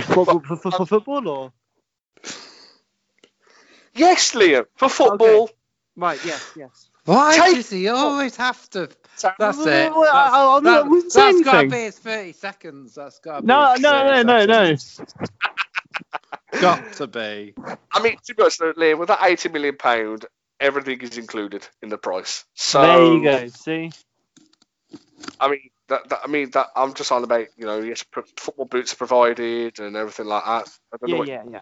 [0.05, 1.53] for, for, for, for football or?
[3.93, 5.49] Yes, Liam, for football.
[5.95, 6.89] Right, yes, yes.
[7.05, 8.89] Why Take- does he always have to?
[9.37, 9.91] That's it.
[9.91, 12.33] Well, well, I- I- I'm not- I wouldn't say has got to be his 30
[12.33, 12.95] seconds.
[12.95, 13.47] That's got to be.
[13.47, 14.75] No, his no, 30 no, no, no.
[16.61, 17.53] Got to be.
[17.91, 20.25] I mean, to be honest, though, Liam, with that 80 million pound,
[20.59, 22.45] everything is included in the price.
[22.53, 23.47] So there you go.
[23.47, 23.91] See,
[25.39, 28.23] I mean, that, that I mean that I'm just on about you know yes, pro-
[28.37, 30.69] football boots are provided and everything like that.
[30.93, 31.59] I don't know yeah, what yeah, yeah.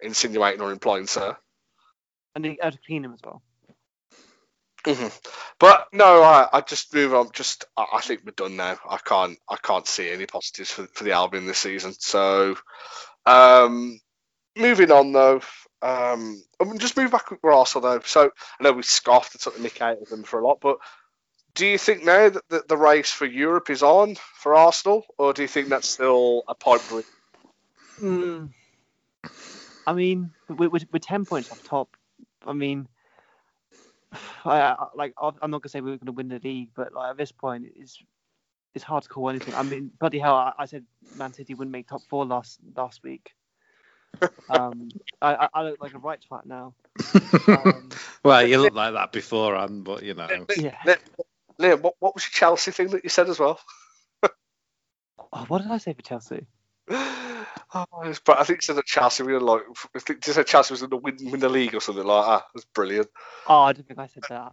[0.00, 1.36] insinuating or implying, sir.
[2.34, 3.42] And they had to clean him as well.
[4.84, 5.08] Hmm
[5.58, 7.30] But no, I, I just move on.
[7.32, 8.78] Just I, I think we're done now.
[8.88, 11.92] I can't I can't see any positives for, for the Albion this season.
[11.98, 12.56] So,
[13.26, 14.00] um,
[14.56, 15.40] moving on though.
[15.82, 18.00] Um, I mean, just move back with Arsenal though.
[18.04, 20.60] So I know we scoffed and took the mick out of them for a lot,
[20.60, 20.78] but
[21.54, 25.42] do you think now that the, race for Europe is on for Arsenal, or do
[25.42, 26.54] you think that's still a
[26.88, 27.04] dream?
[28.00, 28.50] Mm.
[29.86, 31.96] I mean, we're, we're ten points off top.
[32.46, 32.88] I mean,
[34.44, 37.10] I, I like I'm I'm not gonna say we're gonna win the league, but like
[37.10, 38.02] at this point, it's
[38.74, 39.54] it's hard to call anything.
[39.54, 40.84] I mean, bloody hell, I, I said
[41.14, 43.32] Man City wouldn't make top four last last week.
[44.50, 44.90] Um,
[45.22, 46.74] I, I, I look like a right twat now.
[47.48, 47.88] Um,
[48.24, 50.44] Well, you looked like that beforehand, but you know.
[50.56, 50.96] yeah.
[51.60, 53.60] Liam, what, what was your Chelsea thing that you said as well?
[55.32, 56.46] Oh, what did I say for Chelsea?
[57.72, 59.62] Oh, it's- but I think you said that Chelsea were like.
[59.94, 62.26] I think you said Chelsea was going to win, win the league or something like
[62.26, 62.42] that.
[62.52, 63.06] That's brilliant.
[63.46, 64.52] Oh, I don't think I said that.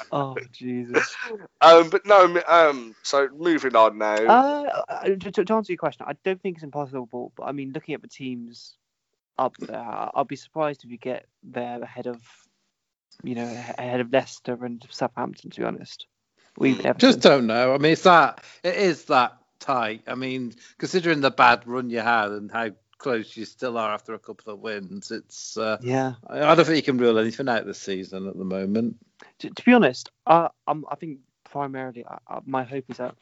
[0.12, 1.14] oh, Jesus.
[1.60, 4.14] Um, but no, um, so moving on now.
[4.16, 7.30] Uh, uh, to, to to answer your question, I don't think it's impossible.
[7.36, 8.74] But I mean, looking at the teams
[9.38, 12.22] up there, I- I'll be surprised if you get there ahead of,
[13.22, 15.50] you know, ahead of Leicester and Southampton.
[15.50, 16.06] To be honest,
[16.56, 16.74] We.
[16.96, 17.74] Just don't know.
[17.74, 20.02] I mean, it's that it is that tight.
[20.06, 24.14] I mean, considering the bad run you had and how close you still are after
[24.14, 25.56] a couple of wins, it's.
[25.56, 26.14] Uh, yeah.
[26.28, 28.96] I don't think you can rule anything out this season at the moment.
[29.40, 33.14] To, to be honest, I I'm, I think primarily I, I, my hope is that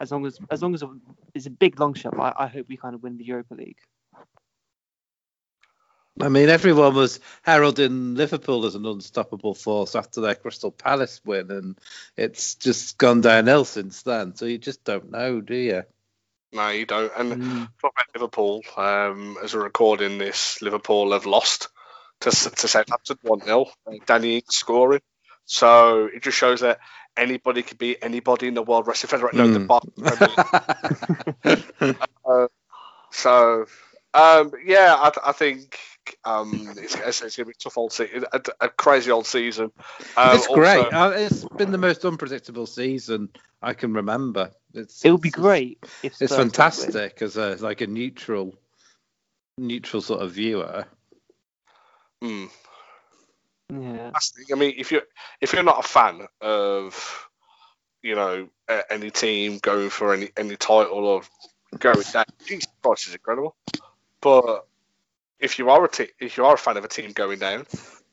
[0.00, 0.82] as long as as long as
[1.34, 3.78] it's a big long shot, I, I hope we kind of win the Europa League.
[6.20, 11.50] I mean, everyone was heralding Liverpool as an unstoppable force after their Crystal Palace win,
[11.50, 11.78] and
[12.16, 14.36] it's just gone downhill since then.
[14.36, 15.82] So you just don't know, do you?
[16.52, 17.12] No, you don't.
[17.16, 17.68] And Mm.
[17.80, 18.62] talk about Liverpool.
[18.76, 21.68] Um, as we're recording this, Liverpool have lost
[22.20, 23.66] to to Southampton one 0
[24.06, 25.02] Danny Ings scoring.
[25.46, 26.78] So it just shows that
[27.16, 29.38] anybody could be anybody in the World Wrestling Federation.
[29.38, 29.92] No, the bottom.
[33.10, 33.66] So
[34.12, 35.78] um, yeah, I, I think
[36.24, 39.70] um, it's, it's, it's gonna be a tough old season, a, a crazy old season.
[40.16, 40.84] Um, it's great.
[40.92, 43.28] also- Uh, it's been the most unpredictable season
[43.62, 44.50] I can remember.
[44.72, 48.54] It's It would be great if It's Spurs fantastic as a like a neutral,
[49.58, 50.84] neutral sort of viewer.
[52.22, 52.46] Hmm.
[53.72, 54.10] Yeah.
[54.12, 54.56] That's the thing.
[54.56, 55.02] I mean, if you're
[55.40, 57.28] if you're not a fan of,
[58.02, 58.48] you know,
[58.90, 61.22] any team going for any any title or
[61.78, 63.56] going down, Jesus Christ, is incredible.
[64.20, 64.66] But
[65.44, 67.66] if you are a te- if you are a fan of a team going down,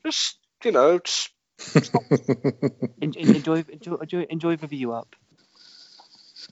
[0.04, 1.30] just you know, just
[3.00, 5.14] En- en- enjoy, enjoy, enjoy, enjoy the view up.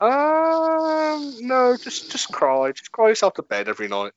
[0.01, 4.13] um, no, just just cry, just cry yourself to bed every night.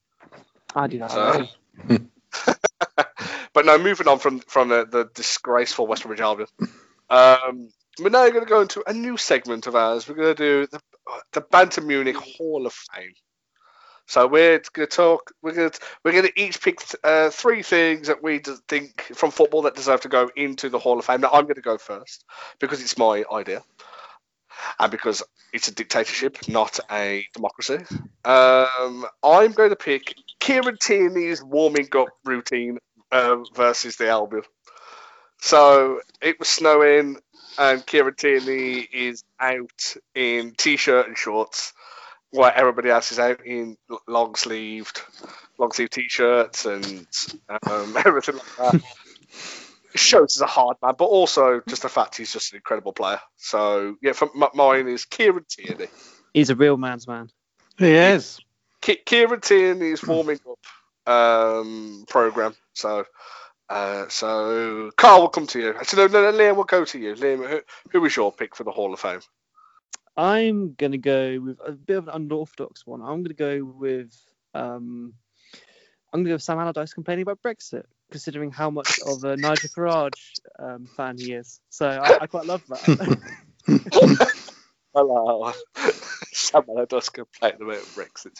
[0.75, 1.11] I do that.
[1.11, 1.47] So-
[3.53, 6.47] but no, moving on from from the, the disgraceful West Bromwich Albion.
[7.09, 10.07] Um, we're now going to go into a new segment of ours.
[10.07, 10.79] We're going to do the,
[11.33, 13.13] the Banter Munich Hall of Fame.
[14.05, 15.31] So we're going to talk.
[15.41, 19.31] We're going to we're going to each pick uh, three things that we think from
[19.31, 21.21] football that deserve to go into the Hall of Fame.
[21.21, 22.25] Now I'm going to go first
[22.59, 23.63] because it's my idea,
[24.79, 25.23] and because
[25.53, 27.77] it's a dictatorship, not a democracy.
[28.25, 32.79] Um, I'm going to pick Kieran Tierney's warming up routine
[33.11, 34.43] uh, versus the Albion.
[35.39, 37.17] So it was snowing,
[37.57, 41.73] and Kieran Tierney is out in t-shirt and shorts,
[42.33, 43.77] while everybody else is out in
[44.07, 45.01] long-sleeved,
[45.59, 47.07] long-sleeve t-shirts and
[47.69, 48.81] um, everything like that.
[49.95, 53.19] Shows he's a hard man, but also just the fact he's just an incredible player.
[53.37, 55.87] So yeah, for, mine is Kieran Tierney.
[56.33, 57.29] He's a real man's man.
[57.77, 58.39] He is.
[58.81, 62.55] Ki- Kieran Tierney's warming up um, program.
[62.73, 63.05] So,
[63.69, 65.75] uh, so Carl will come to you.
[65.75, 67.13] Actually, no, no, no, Liam will go to you.
[67.13, 67.61] Liam, who,
[67.91, 69.21] who was your pick for the Hall of Fame?
[70.15, 73.01] I'm gonna go with a bit of an unorthodox one.
[73.01, 74.15] I'm gonna go with
[74.53, 75.13] um,
[76.11, 79.69] I'm gonna go with Sam Allardyce complaining about Brexit, considering how much of a Nigel
[79.69, 81.59] Farage um, fan he is.
[81.69, 83.19] So I, I quite love that.
[84.95, 85.51] Hello.
[86.31, 88.39] Sam Allardyce complaining about Brexit.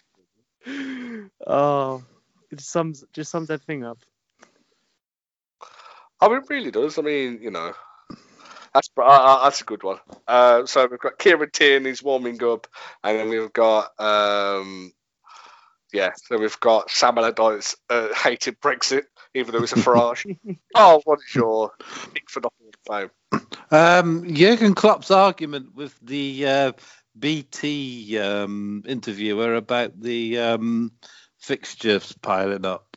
[1.47, 2.03] oh,
[2.51, 3.97] it just sums just sums everything up.
[6.21, 6.99] I mean, it really does.
[6.99, 7.74] I mean, you know,
[8.74, 9.99] that's uh, uh, that's a good one.
[10.28, 12.67] Uh, so we've got Kieran Tierney's warming up,
[13.03, 14.91] and then we've got um,
[15.93, 19.03] yeah, so we've got Sam Allardyce uh, hated Brexit,
[19.36, 20.38] even though it's a Farage.
[20.76, 21.71] oh, what is your
[22.13, 23.41] pick for the Hall of Fame?
[23.69, 26.71] Um, Jurgen Klopp's argument with the uh,
[27.17, 30.91] BT um, interviewer about the um,
[31.38, 32.92] fixtures piling up.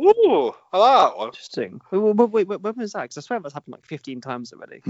[0.00, 1.28] Ooh, I like that one.
[1.28, 1.80] Interesting.
[1.90, 3.02] Wait, wait, wait, wait, when was that?
[3.02, 4.82] Because I swear that's happened like 15 times already.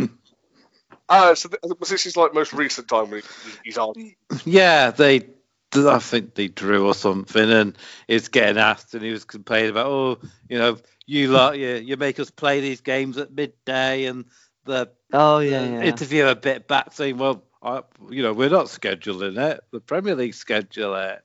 [1.09, 3.95] Uh, so th- this is like most recent time when he, he's on?
[4.45, 5.29] Yeah, they.
[5.75, 9.87] I think they drew or something, and he's getting asked, and he was complaining about,
[9.87, 10.77] oh, you know,
[11.07, 14.27] you lot, you, you make us play these games at midday, and
[14.67, 15.83] the Oh the yeah, yeah.
[15.85, 19.61] interviewer a bit back saying, well, I, you know, we're not scheduling it.
[19.71, 21.23] The Premier League schedule it.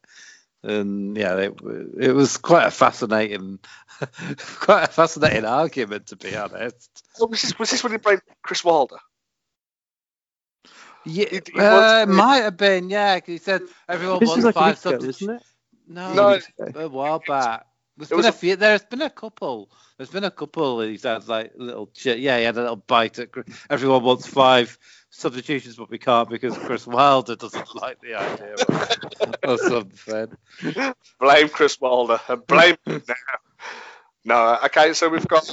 [0.68, 1.54] And yeah, it,
[1.98, 3.60] it was quite a fascinating,
[4.60, 7.04] quite a fascinating argument to be honest.
[7.22, 8.98] Oh, was this was this when he blamed Chris Wilder?
[11.06, 13.20] Yeah, It- it uh, was- might have been, yeah.
[13.20, 15.22] 'cause he said everyone This wants like five week ago, substitutes.
[15.22, 15.48] wasn't it?
[15.90, 16.44] No, No, it
[16.76, 17.66] a while back.
[17.96, 18.56] There's It been a a- few.
[18.58, 19.72] There's been a couple.
[19.96, 20.82] There's been a couple.
[20.82, 21.88] He's had like little.
[21.88, 23.32] Ch- yeah, he had a little bite at.
[23.32, 24.78] Chris- Everyone wants five
[25.18, 28.56] substitutions, but we can't because Chris Wilder doesn't like the idea
[29.44, 30.38] or, or something.
[31.20, 33.16] Blame Chris Wilder and blame him now.
[34.26, 35.50] No, okay, so we've got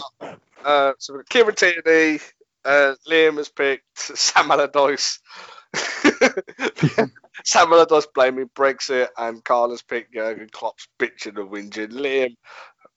[0.65, 2.21] uh, so we've got Kieran Tierney,
[2.65, 5.21] uh, Liam has picked Sam Allardyce.
[7.45, 11.93] Sam Allardyce blaming Brexit, and Carl has picked Jurgen Klopp's bitching and whinging.
[11.93, 12.37] Liam,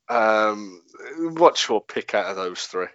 [0.10, 0.82] um,
[1.38, 2.88] what's your pick out of those three?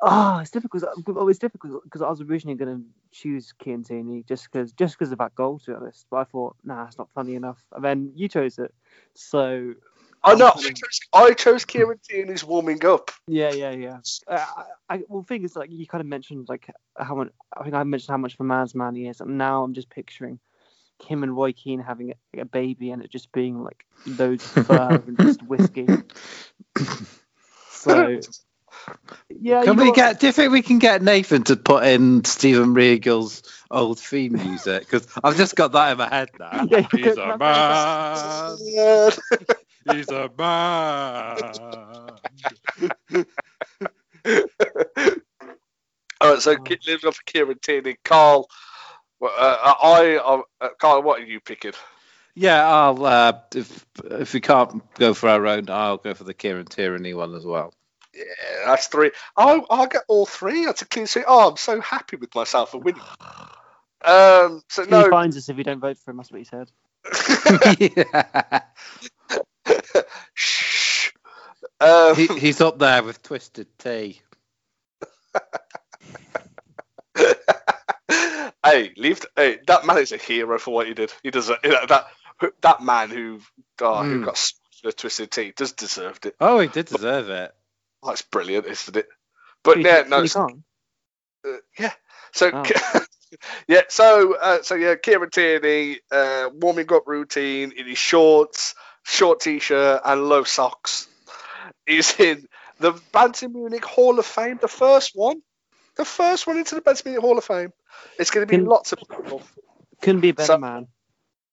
[0.00, 0.84] Oh, it's difficult.
[1.08, 4.96] Oh, it's difficult because I was originally going to choose Kieran Tierney just because just
[4.98, 6.06] because of that goal, to be honest.
[6.10, 7.62] But I thought, nah, it's not funny enough.
[7.72, 8.72] And then you chose it,
[9.14, 9.74] so
[10.22, 10.46] I know.
[10.46, 13.10] I'm I kinda- chose, I chose Kieran Tierney's warming up.
[13.26, 13.98] Yeah, yeah, yeah.
[14.28, 14.44] Uh,
[14.88, 17.30] I, I, well, the thing is, like, you kind of mentioned, like, how much.
[17.56, 19.74] I think I mentioned how much of a man's man he is, and now I'm
[19.74, 20.38] just picturing
[21.04, 24.66] him and Roy Keane having a, a baby, and it just being like loads of
[24.68, 25.88] fur and just whiskey.
[27.70, 28.20] So,
[29.28, 29.64] yeah.
[29.64, 30.20] Can we got- get?
[30.20, 34.80] Do you think we can get Nathan to put in Steven Regal's old theme music?
[34.88, 36.66] Because I've just got that in my head now.
[36.70, 38.58] Yeah, you He's a man.
[39.90, 41.54] He's a man.
[46.20, 47.96] All right, so Ki- lives off Kieran Tierney.
[48.04, 48.48] Carl,
[49.22, 51.72] uh, I, I, uh, Carl, what are you picking?
[52.34, 53.04] Yeah, I'll.
[53.04, 57.14] Uh, if if we can't go for our own, I'll go for the Kieran Tierney
[57.14, 57.72] one as well.
[58.18, 59.12] Yeah, that's three.
[59.36, 60.66] I'll, I'll get all three.
[60.66, 61.26] That's a clean sweep.
[61.28, 63.06] Oh, I'm so happy with myself for winning.
[64.04, 66.18] Um, so He no, finds us if we don't vote for him.
[66.18, 66.70] That's what he said.
[67.80, 68.62] yeah.
[70.34, 71.10] shh.
[71.80, 74.22] Um, he, he's up there with Twisted Tea.
[78.64, 79.20] hey, leave.
[79.20, 81.12] th- Hey, that man is a hero for what he did.
[81.22, 82.06] He does that.
[82.62, 83.40] That man who,
[83.82, 84.20] oh, who Mm.
[84.20, 84.52] got
[84.84, 86.36] the twisted tea does deserved it.
[86.40, 87.52] Oh, he did deserve it.
[88.02, 89.08] That's brilliant, isn't it?
[89.64, 90.24] But yeah, no,
[91.44, 91.92] uh, yeah.
[92.32, 93.00] So Oh.
[93.68, 98.74] yeah, so uh, so yeah, Kieran Tierney, uh, warming up routine in his shorts,
[99.04, 101.08] short t-shirt, and low socks.
[101.86, 102.46] He's in
[102.78, 105.42] the Bayern Munich Hall of Fame, the first one,
[105.96, 107.72] the first one into the Bayern Munich Hall of Fame.
[108.18, 109.42] It's going to be lots of people.
[110.00, 110.88] Couldn't be a better So- man.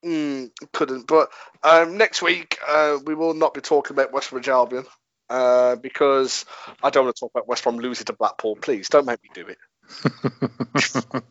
[0.05, 1.07] Mm, couldn't.
[1.07, 1.29] But
[1.63, 4.85] um, next week uh, we will not be talking about West Bromwich Albion
[5.29, 6.45] uh, because
[6.83, 8.55] I don't want to talk about West Brom losing to Blackpool.
[8.55, 9.57] Please don't make me do it.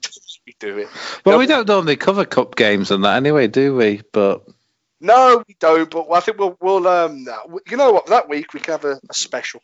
[0.46, 0.88] Me do it.
[1.24, 4.02] But No, we don't normally cover cup games and that anyway, do we?
[4.12, 4.46] But
[5.00, 5.90] No, we don't.
[5.90, 7.26] But I think we'll we'll um
[7.68, 9.60] you know what that week we can have a, a special.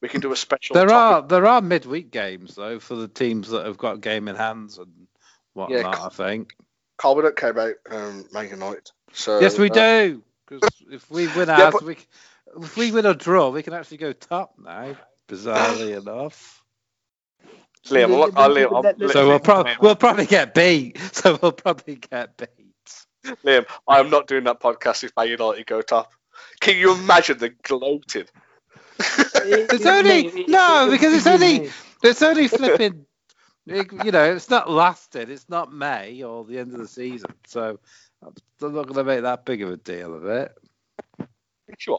[0.00, 0.74] We can do a special.
[0.74, 1.24] there topic.
[1.24, 4.78] are there are midweek games though for the teams that have got game in hands
[4.78, 5.08] and
[5.54, 5.80] whatnot.
[5.80, 6.54] Yeah, I think.
[6.98, 8.90] Carl, we don't care about um, Man United.
[9.12, 10.22] So yes, we uh, do.
[10.46, 11.96] Because if we win Yeah, but- we
[12.60, 14.96] if we win or draw, we can actually go top now.
[15.28, 16.62] Bizarrely enough.
[17.86, 20.26] Liam, uh, I'm not- I'll, Liam, I'm- Let- let- So we'll Liam, probably we'll probably
[20.26, 20.98] get beat.
[21.12, 23.36] So we'll probably get beat.
[23.44, 26.12] Liam, I am not doing that podcast if Man United go top.
[26.60, 28.26] Can you imagine the gloating?
[28.98, 31.70] It's only no because it's only
[32.02, 33.06] it's only flipping.
[33.66, 35.30] you know, it's not lasted.
[35.30, 37.78] It's not May or the end of the season, so
[38.22, 40.52] I'm not going to make that big of a deal of it.
[41.78, 41.98] Sure.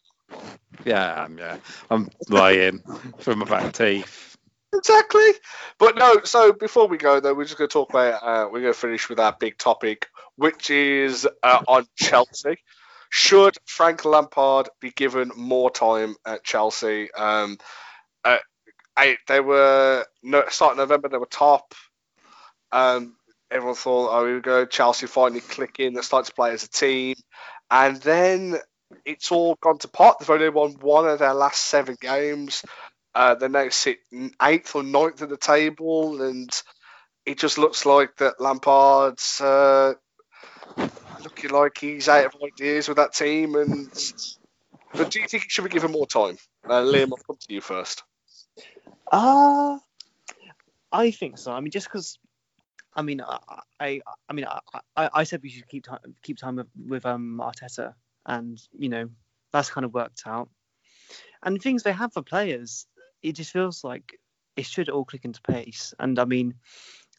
[0.85, 1.57] Yeah, I'm, yeah,
[1.89, 2.81] I'm lying
[3.19, 4.37] from my back teeth.
[4.73, 5.31] Exactly.
[5.77, 8.61] But no, so before we go though, we're just going to talk about, uh, we're
[8.61, 12.57] going to finish with our big topic, which is uh, on Chelsea.
[13.09, 17.11] Should Frank Lampard be given more time at Chelsea?
[17.13, 17.59] Um,
[18.23, 18.39] uh,
[18.97, 21.75] I, they were, no, starting November, they were top.
[22.71, 23.15] Um,
[23.51, 26.69] everyone thought, oh, here we go, Chelsea finally clicking, they start to play as a
[26.69, 27.15] team.
[27.69, 28.55] And then
[29.05, 30.19] it's all gone to pot.
[30.19, 32.63] They've only won one of their last seven games.
[33.15, 33.99] Uh, they now sit
[34.41, 36.49] eighth or ninth in the table, and
[37.25, 39.93] it just looks like that Lampard's uh,
[41.23, 43.55] looking like he's out of ideas with that team.
[43.55, 43.91] And
[44.93, 46.37] but do you think he should be given more time?
[46.65, 48.03] Uh, Liam, I'll come to you first.
[49.11, 49.77] Uh,
[50.91, 51.51] I think so.
[51.51, 52.17] I mean, just because,
[52.95, 53.39] I mean, I,
[53.79, 54.59] I, I mean, I,
[54.95, 57.93] I, I said we should keep time, keep time with, with um Arteta,
[58.25, 59.09] and you know,
[59.51, 60.49] that's kind of worked out.
[61.43, 62.87] And the things they have for players,
[63.21, 64.19] it just feels like
[64.55, 65.93] it should all click into place.
[65.99, 66.55] And I mean,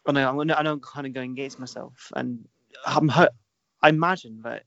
[0.06, 2.46] I know, I'm, I know I'm kind of going against myself, and
[2.86, 4.64] I'm, I imagine that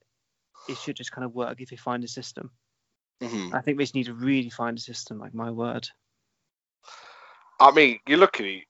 [0.70, 2.52] it should just kind of work if they find a system.
[3.22, 3.54] Mhm.
[3.54, 5.20] I think they just need to really find a system.
[5.20, 5.88] Like my word.
[7.60, 8.64] I mean, you look at it,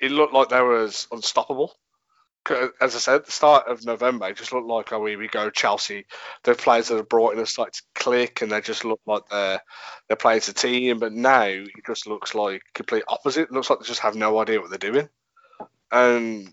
[0.00, 1.74] it looked like they was unstoppable.
[2.80, 5.28] As I said, at the start of November, it just looked like, oh, here we
[5.28, 6.06] go, Chelsea.
[6.42, 9.28] The players that are brought in have started to click, and they just look like
[9.28, 9.60] they're
[10.08, 10.98] they're playing as a team.
[10.98, 13.42] But now it just looks like complete opposite.
[13.42, 15.08] It looks like they just have no idea what they're doing.
[15.92, 16.52] And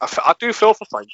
[0.00, 1.08] I do feel for Frank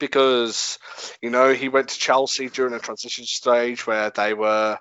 [0.00, 0.78] because
[1.22, 4.78] you know he went to Chelsea during a transition stage where they were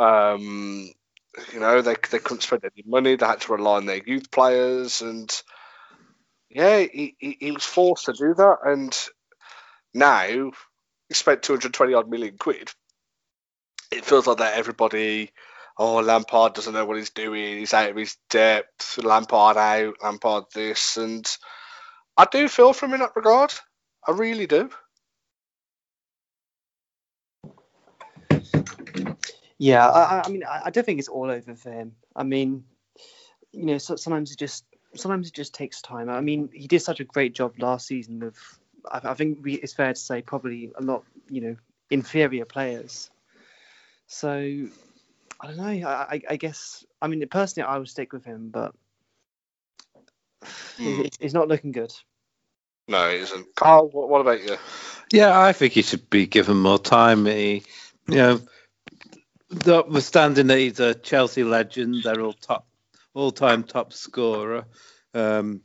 [0.00, 0.90] um,
[1.52, 3.16] you know, they they couldn't spend any money.
[3.16, 5.30] They had to rely on their youth players, and
[6.50, 8.58] yeah, he, he, he was forced to do that.
[8.64, 8.96] And
[9.94, 10.52] now
[11.08, 12.70] he spent two hundred twenty odd million quid.
[13.92, 15.30] It feels like that everybody,
[15.78, 17.58] oh Lampard doesn't know what he's doing.
[17.58, 18.98] He's out of his depth.
[19.02, 19.94] Lampard out.
[20.02, 21.26] Lampard this, and
[22.16, 23.52] I do feel for him in that regard.
[24.06, 24.70] I really do.
[29.58, 31.92] Yeah, I, I mean, I, I don't think it's all over for him.
[32.14, 32.64] I mean,
[33.52, 36.08] you know, so, sometimes it just sometimes it just takes time.
[36.10, 38.36] I mean, he did such a great job last season with.
[38.90, 41.56] I, I think we, it's fair to say probably a lot, you know,
[41.90, 43.10] inferior players.
[44.06, 45.88] So I don't know.
[45.88, 48.74] I, I, I guess I mean personally, I would stick with him, but
[50.78, 51.06] Mm.
[51.06, 51.92] it's, it's not looking good.
[52.88, 53.54] No, it isn't.
[53.56, 54.56] Carl, what, what about you?
[55.10, 57.26] Yeah, I think he should be given more time.
[57.26, 57.62] He,
[58.08, 58.40] you know,
[59.64, 62.66] notwithstanding that he's a Chelsea legend, they're all top,
[63.14, 64.64] all-time top scorer.
[65.14, 65.62] Um,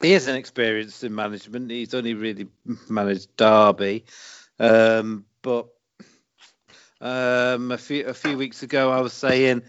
[0.00, 1.70] he is inexperienced in management.
[1.70, 2.48] He's only really
[2.88, 4.04] managed Derby,
[4.58, 5.68] um, but
[7.00, 9.62] um, a few a few weeks ago, I was saying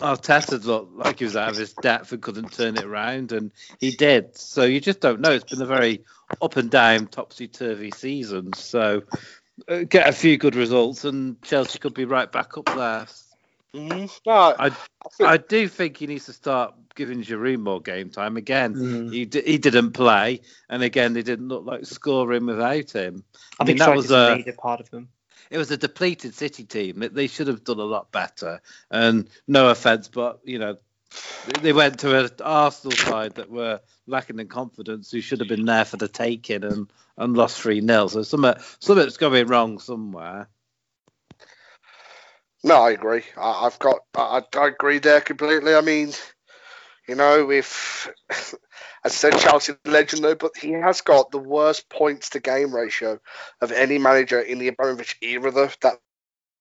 [0.00, 3.50] Arteta looked like he was out of his depth and couldn't turn it around, and
[3.80, 4.36] he did.
[4.36, 5.32] So you just don't know.
[5.32, 6.04] It's been a very
[6.40, 8.52] up and down, topsy turvy season.
[8.52, 9.02] So
[9.88, 13.06] get a few good results, and Chelsea could be right back up there.
[13.74, 18.08] Mm, no, I, think, I do think he needs to start giving Giroud more game
[18.10, 18.36] time.
[18.36, 19.12] Again, Mm.
[19.12, 20.40] he d- he didn't play,
[20.70, 23.22] and again they didn't look like scoring without him.
[23.58, 25.08] I, I think mean, that was a a- major part of him.
[25.50, 26.98] It was a depleted City team.
[26.98, 28.60] They- They should have done a lot better.
[28.90, 30.78] And no offence, but you know,
[31.62, 35.64] they went to an Arsenal side that were lacking in confidence, who should have been
[35.64, 40.48] there for the taking and, and lost three 0 So something something's going wrong somewhere.
[42.64, 43.22] no, I agree.
[43.36, 45.74] I, I've got, I, I agree there completely.
[45.74, 46.12] I mean,
[47.08, 48.56] you know, if as
[49.04, 53.20] I said, Chelsea legend though, but he has got the worst points to game ratio
[53.60, 55.50] of any manager in the Abramovich era.
[55.50, 56.00] Though that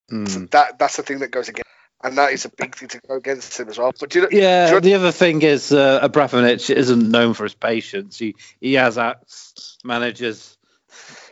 [0.10, 0.46] Hmm.
[0.52, 1.70] that that's the thing that goes against,
[2.04, 3.92] and that is a big thing to go against him as well.
[4.00, 4.82] But do you know, Yeah, Sure.
[4.82, 8.18] the other thing is uh, Abramovich isn't known for his patience.
[8.18, 10.58] He he has axed managers,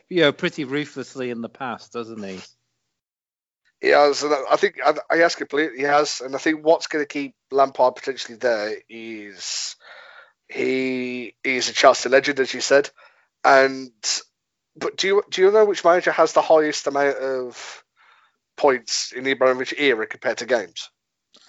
[0.10, 2.40] you know, pretty ruthlessly in the past, doesn't he?
[3.82, 5.78] He has, and I think I, I ask completely.
[5.78, 9.76] He has, and I think what's going to keep Lampard potentially there is
[10.48, 12.90] he is a Chelsea legend, as you said.
[13.44, 13.92] And
[14.76, 17.84] but do you do you know which manager has the highest amount of
[18.58, 20.90] points in the Abramovich era compared to games?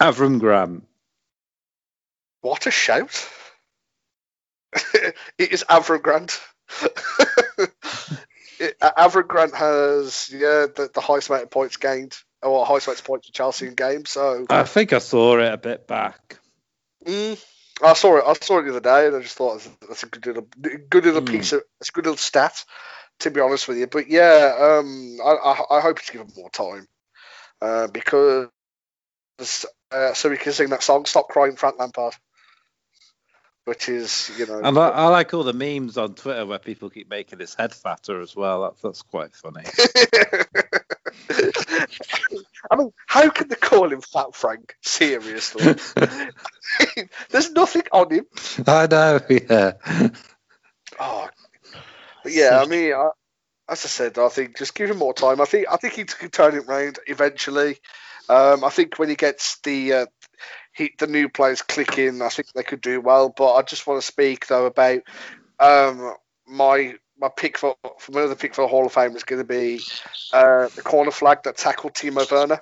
[0.01, 0.85] Avram Grant.
[2.41, 3.27] What a shout!
[4.93, 6.39] it is Avram Grant.
[8.59, 12.99] it, Avram Grant has yeah the, the highest amount of points gained, or highest amount
[12.99, 14.11] of points for Chelsea in games.
[14.11, 16.39] So I think I saw it a bit back.
[17.05, 17.41] Mm,
[17.83, 18.23] I saw it.
[18.27, 20.47] I saw it the other day, and I just thought that's- a good little,
[20.89, 21.25] good little Hmm.
[21.25, 22.63] piece of, it's a good little stat,
[23.19, 23.87] to be honest with you.
[23.87, 26.87] But yeah, um, I, I, I hope to give him more time,
[27.61, 28.49] uh, because
[29.91, 32.13] uh, so we can sing that song, "Stop Crying, Frank Lampard,"
[33.65, 34.59] which is you know.
[34.63, 37.73] And I, I like all the memes on Twitter where people keep making his head
[37.73, 38.63] fatter as well.
[38.63, 39.63] That's, that's quite funny.
[42.69, 44.75] I mean, how can they call him Fat Frank?
[44.81, 45.75] Seriously,
[47.29, 48.25] there's nothing on him.
[48.65, 49.73] I know, yeah.
[50.99, 51.29] Oh,
[52.25, 52.61] yeah.
[52.61, 53.09] I mean, I,
[53.69, 55.41] as I said, I think just give him more time.
[55.41, 57.79] I think I think he can turn it round eventually.
[58.29, 60.05] Um, I think when he gets the uh,
[60.73, 63.29] he, the new players clicking, I think they could do well.
[63.29, 65.01] But I just want to speak though about
[65.59, 66.13] um,
[66.47, 69.47] my my pick for for another pick for the Hall of Fame is going to
[69.47, 69.81] be
[70.33, 72.61] uh, the corner flag that tackled Timo Werner.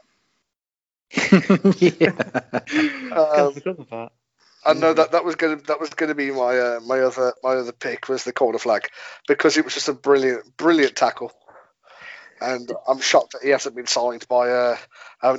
[1.80, 2.14] yeah.
[3.12, 4.10] Um,
[4.66, 6.80] I forgot about I know that that was gonna that was gonna be my uh,
[6.86, 8.90] my other my other pick was the corner flag
[9.28, 11.32] because it was just a brilliant brilliant tackle,
[12.42, 14.78] and I'm shocked that he hasn't been signed by uh,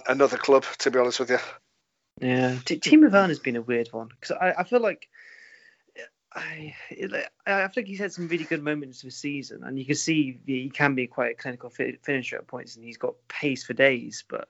[0.09, 0.65] another club.
[0.79, 1.39] To be honest with you,
[2.21, 5.09] Yeah, T- Timo Werner's been a weird one because I, I feel like
[6.37, 6.75] I
[7.47, 10.39] I feel like he's had some really good moments this season, and you can see
[10.47, 13.73] he can be quite a clinical fi- finisher at points, and he's got pace for
[13.73, 14.25] days.
[14.29, 14.49] But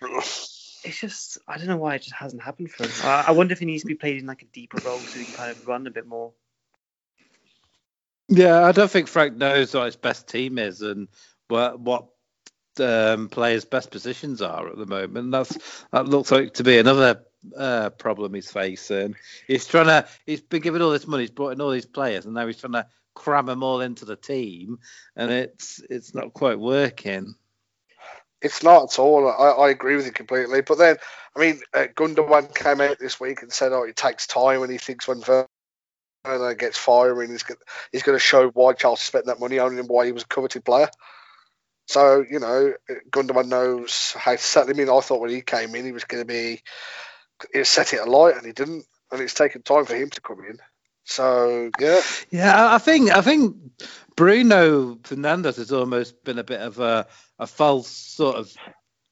[0.84, 2.92] it's just I don't know why it just hasn't happened for him.
[3.04, 5.18] I, I wonder if he needs to be played in like a deeper role so
[5.18, 6.32] he can kind of run a bit more.
[8.28, 11.08] Yeah, I don't think Frank knows what his best team is and
[11.48, 12.06] what what
[12.80, 15.30] um, players' best positions are at the moment.
[15.30, 17.24] That's that looks like to be another
[17.56, 19.16] uh, problem he's facing.
[19.46, 20.06] He's trying to.
[20.26, 21.24] He's been given all this money.
[21.24, 24.04] He's brought in all these players, and now he's trying to cram them all into
[24.04, 24.78] the team,
[25.16, 27.34] and it's it's not quite working.
[28.44, 29.28] It's not at all.
[29.28, 30.62] I, I agree with you completely.
[30.62, 30.98] But then,
[31.36, 34.72] I mean, uh, Gundogan came out this week and said, "Oh, it takes time," and
[34.72, 35.22] he thinks when
[36.26, 37.60] Werner gets firing, he's going
[37.92, 40.28] he's going to show why Chelsea spent that money on him why he was a
[40.28, 40.88] coveted player.
[41.88, 42.74] So you know,
[43.10, 44.90] Gundogan knows how to settle him in.
[44.90, 46.62] I thought when he came in, he was going to be
[47.54, 48.86] he set it alight, and he didn't.
[49.12, 50.58] And it's taken time for him to come in.
[51.04, 53.56] So yeah, Yeah, I- I think I think
[54.16, 57.06] Bruno Fernandes has almost been a bit of a,
[57.38, 58.52] a false sort of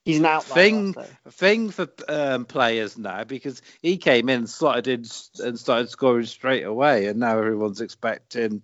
[0.05, 0.55] He's an outlier.
[0.55, 0.95] Thing-
[1.31, 5.05] thing for um, players now because he came in, slotted in,
[5.45, 8.62] and started scoring straight away, and now everyone's expecting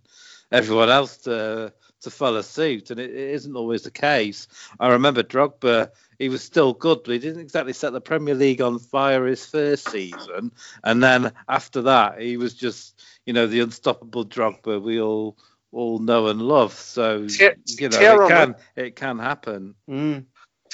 [0.51, 4.49] everyone else to to follow suit, and it, it isn't always the case.
[4.81, 8.61] I remember Drogba; he was still good, but he didn't exactly set the Premier League
[8.61, 10.51] on fire his first season,
[10.83, 15.37] and then after that, he was just you know the unstoppable Drogba we all
[15.73, 16.73] all know and love.
[16.73, 19.75] So Ti- you know Thierry it can it can happen.
[19.89, 20.27] Mm.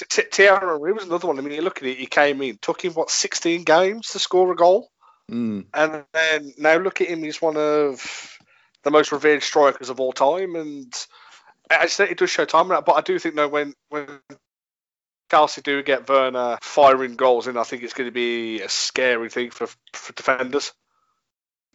[0.09, 1.39] T- T- was another one.
[1.39, 1.97] I mean, you look at it.
[1.97, 4.89] He came in, took him what 16 games to score a goal,
[5.31, 5.65] Mm.
[5.73, 7.23] and then now look at him.
[7.23, 8.37] He's one of
[8.83, 10.93] the most revered strikers of all time, and
[11.71, 12.67] I said it does show time.
[12.67, 14.19] But I do think though when when
[15.31, 19.29] Chelsea do get Werner firing goals in, I think it's going to be a scary
[19.29, 20.73] thing for for defenders.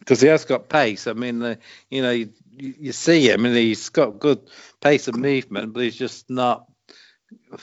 [0.01, 1.07] Because he has got pace.
[1.07, 1.57] I mean, the,
[1.89, 4.41] you know, you, you see him and he's got good
[4.81, 6.65] pace and movement, but he's just not.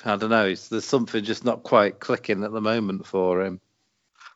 [0.05, 0.47] I don't know.
[0.47, 3.61] It's, there's something just not quite clicking at the moment for him.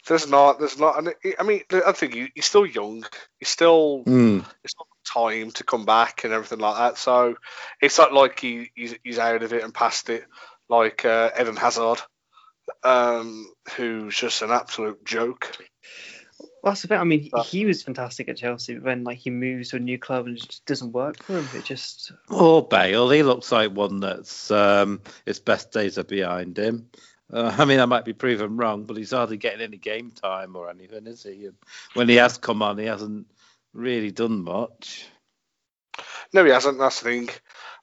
[0.06, 0.98] There's not, there's not.
[0.98, 3.04] And it- I mean, I think he, he's still young.
[3.38, 4.44] He's still Mm.
[4.64, 6.98] it's not time to come back and everything like that.
[6.98, 7.36] So
[7.80, 10.24] it's not like he, he's, he's out of it and past it,
[10.68, 12.00] like uh, Eden Hazard,
[12.82, 15.56] um, who's just an absolute joke.
[16.62, 16.98] Well, that's the thing.
[17.00, 19.80] I mean, But- he was fantastic at Chelsea, but when like he moves to a
[19.80, 23.50] new club and it just doesn't work for him, it just Or Bale, he looks
[23.50, 26.88] like one that's um, his best days are behind him.
[27.32, 30.54] Uh, I mean, I might be proven wrong, but he's hardly getting any game time
[30.54, 31.46] or anything, is he?
[31.46, 31.56] And
[31.94, 33.26] when he has come on, he hasn't
[33.72, 35.06] really done much.
[36.32, 36.78] No, he hasn't.
[36.78, 37.28] That's the thing.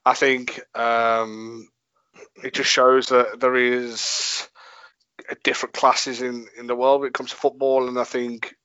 [0.06, 1.68] I think um,
[2.42, 4.48] it just shows that there is
[5.44, 8.56] different classes in, in the world when it comes to football, and I think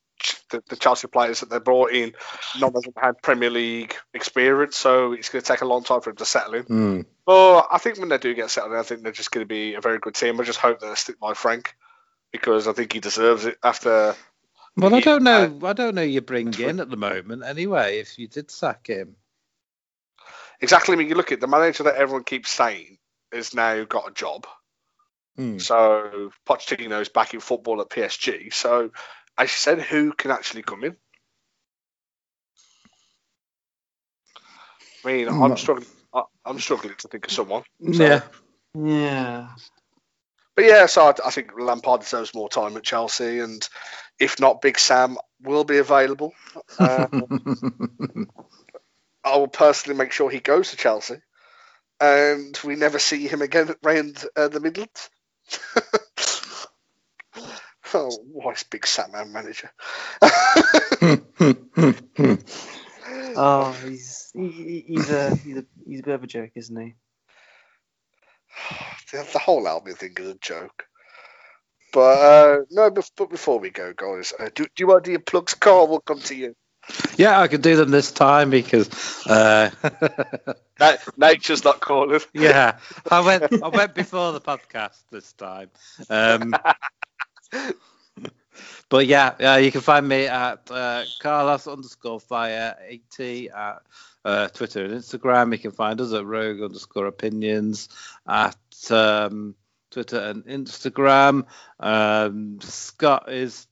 [0.49, 2.13] the, the Chelsea players that they brought in,
[2.59, 6.01] none of them had Premier League experience, so it's going to take a long time
[6.01, 6.63] for them to settle in.
[6.65, 7.05] Mm.
[7.25, 9.47] Well, I think when they do get settled in, I think they're just going to
[9.47, 10.39] be a very good team.
[10.39, 11.75] I just hope that they stick by Frank
[12.31, 14.15] because I think he deserves it after.
[14.77, 15.59] Well, I don't know.
[15.63, 16.01] I don't know.
[16.01, 17.99] You bring in at the moment anyway.
[17.99, 19.15] If you did sack him,
[20.61, 20.93] Exactly.
[20.93, 22.97] I mean, you look at the manager that everyone keeps saying
[23.31, 24.47] has now got a job.
[25.35, 25.57] Hmm.
[25.57, 28.53] So Pochettino's back in football at PSG.
[28.53, 28.91] So,
[29.37, 30.95] as you said, who can actually come in?
[35.05, 35.55] I mean, I'm No.
[35.57, 35.87] struggling.
[36.13, 37.63] I- I'm struggling to think of someone.
[37.79, 38.23] yeah,
[38.75, 39.49] yeah.
[40.55, 43.67] But yeah, so I, I think Lampard deserves more time at Chelsea, and
[44.19, 46.35] if not, Big Sam will be available.
[46.79, 47.07] Uh,
[49.23, 51.17] I will personally make sure he goes to Chelsea,
[51.99, 55.09] and we never see him again around uh, the Midlands.
[57.95, 59.71] oh, why is Big Sam our manager?
[63.37, 66.95] Oh, he's he, he's a he's a he's a bit of a joke, isn't he?
[69.11, 70.85] the, the whole Albion thing is a joke.
[71.91, 75.07] But uh, no, bef- but before we go, guys, uh, do, do you want to
[75.09, 75.53] do your plugs?
[75.53, 76.55] Carl, we'll come to you.
[77.17, 78.89] yeah, I could do them this time because,
[79.27, 79.69] uh,
[80.79, 82.19] Na- nature's not calling.
[82.33, 82.77] yeah,
[83.09, 83.43] I went.
[83.63, 85.69] I went before the podcast this time.
[86.09, 86.53] Um,
[88.89, 93.81] but yeah, yeah, you can find me at uh, Carlos underscore fire eighty at
[94.23, 95.51] uh, Twitter and Instagram.
[95.51, 97.89] You can find us at Rogue underscore opinions
[98.27, 98.57] at
[98.89, 99.55] um,
[99.91, 101.45] Twitter and Instagram.
[101.79, 103.67] Um, Scott is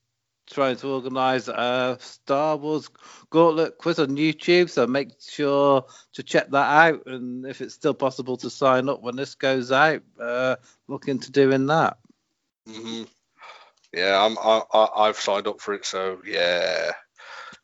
[0.46, 2.88] trying to organise a Star Wars
[3.30, 6.56] Gauntlet quiz on YouTube, so make sure to check that
[6.88, 7.06] out.
[7.06, 10.56] And if it's still possible to sign up when this goes out, uh,
[10.88, 11.98] look into doing that.
[12.66, 13.04] hmm
[13.94, 16.92] Yeah, I'm, I, I, I've signed up for it, so yeah.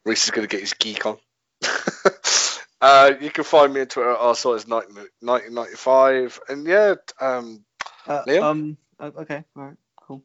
[0.04, 1.18] Reese is going to get his geek on.
[2.80, 6.40] uh, you can find me on Twitter also as 1995.
[6.48, 7.64] And yeah, um,
[8.06, 8.42] Uh, Liam?
[8.42, 8.76] Um.
[9.00, 9.44] Okay.
[9.56, 9.76] All right.
[9.96, 10.22] Cool.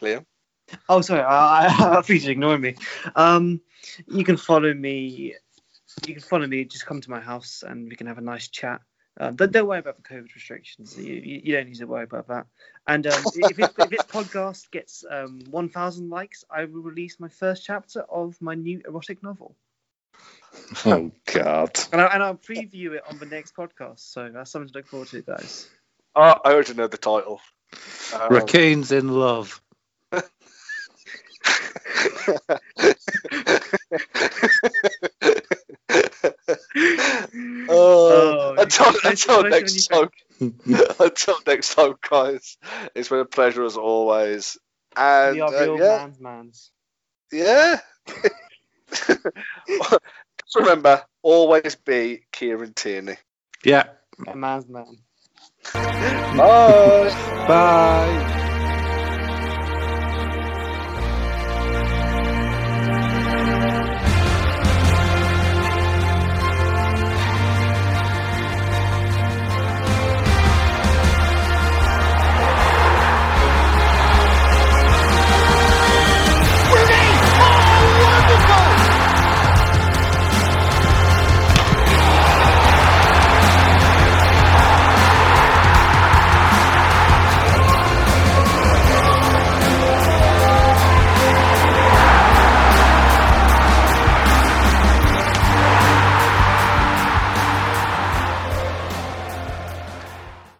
[0.00, 0.24] Liam.
[0.88, 1.22] Oh, sorry.
[1.22, 2.76] I, I, I you ignoring me.
[3.16, 3.60] Um,
[4.06, 5.34] you can follow me.
[6.06, 6.64] You can follow me.
[6.64, 8.80] Just come to my house and we can have a nice chat.
[9.20, 10.96] Um, don't, don't worry about the COVID restrictions.
[10.96, 12.46] You, you, you don't need to worry about that.
[12.86, 17.28] And um, if, it, if this podcast gets um, 1,000 likes, I will release my
[17.28, 19.56] first chapter of my new erotic novel.
[20.84, 21.78] Oh God!
[21.92, 24.00] And, I, and I'll preview it on the next podcast.
[24.00, 25.68] So that's something to look forward to, guys.
[26.16, 27.40] Oh, I already know the title.
[28.14, 29.60] Um, Raccoons in love.
[37.70, 38.27] Oh, Oh,
[39.04, 40.08] until, until next time.
[41.00, 42.56] until next time, guys.
[42.94, 44.58] It's been a pleasure as always.
[44.96, 46.70] And we are uh, yeah, man's mans.
[47.32, 47.80] yeah.
[48.90, 53.16] Just remember, always be Kieran Tierney.
[53.64, 53.84] Yeah.
[54.26, 54.98] A man's man.
[55.72, 57.44] Bye.
[57.46, 58.44] Bye.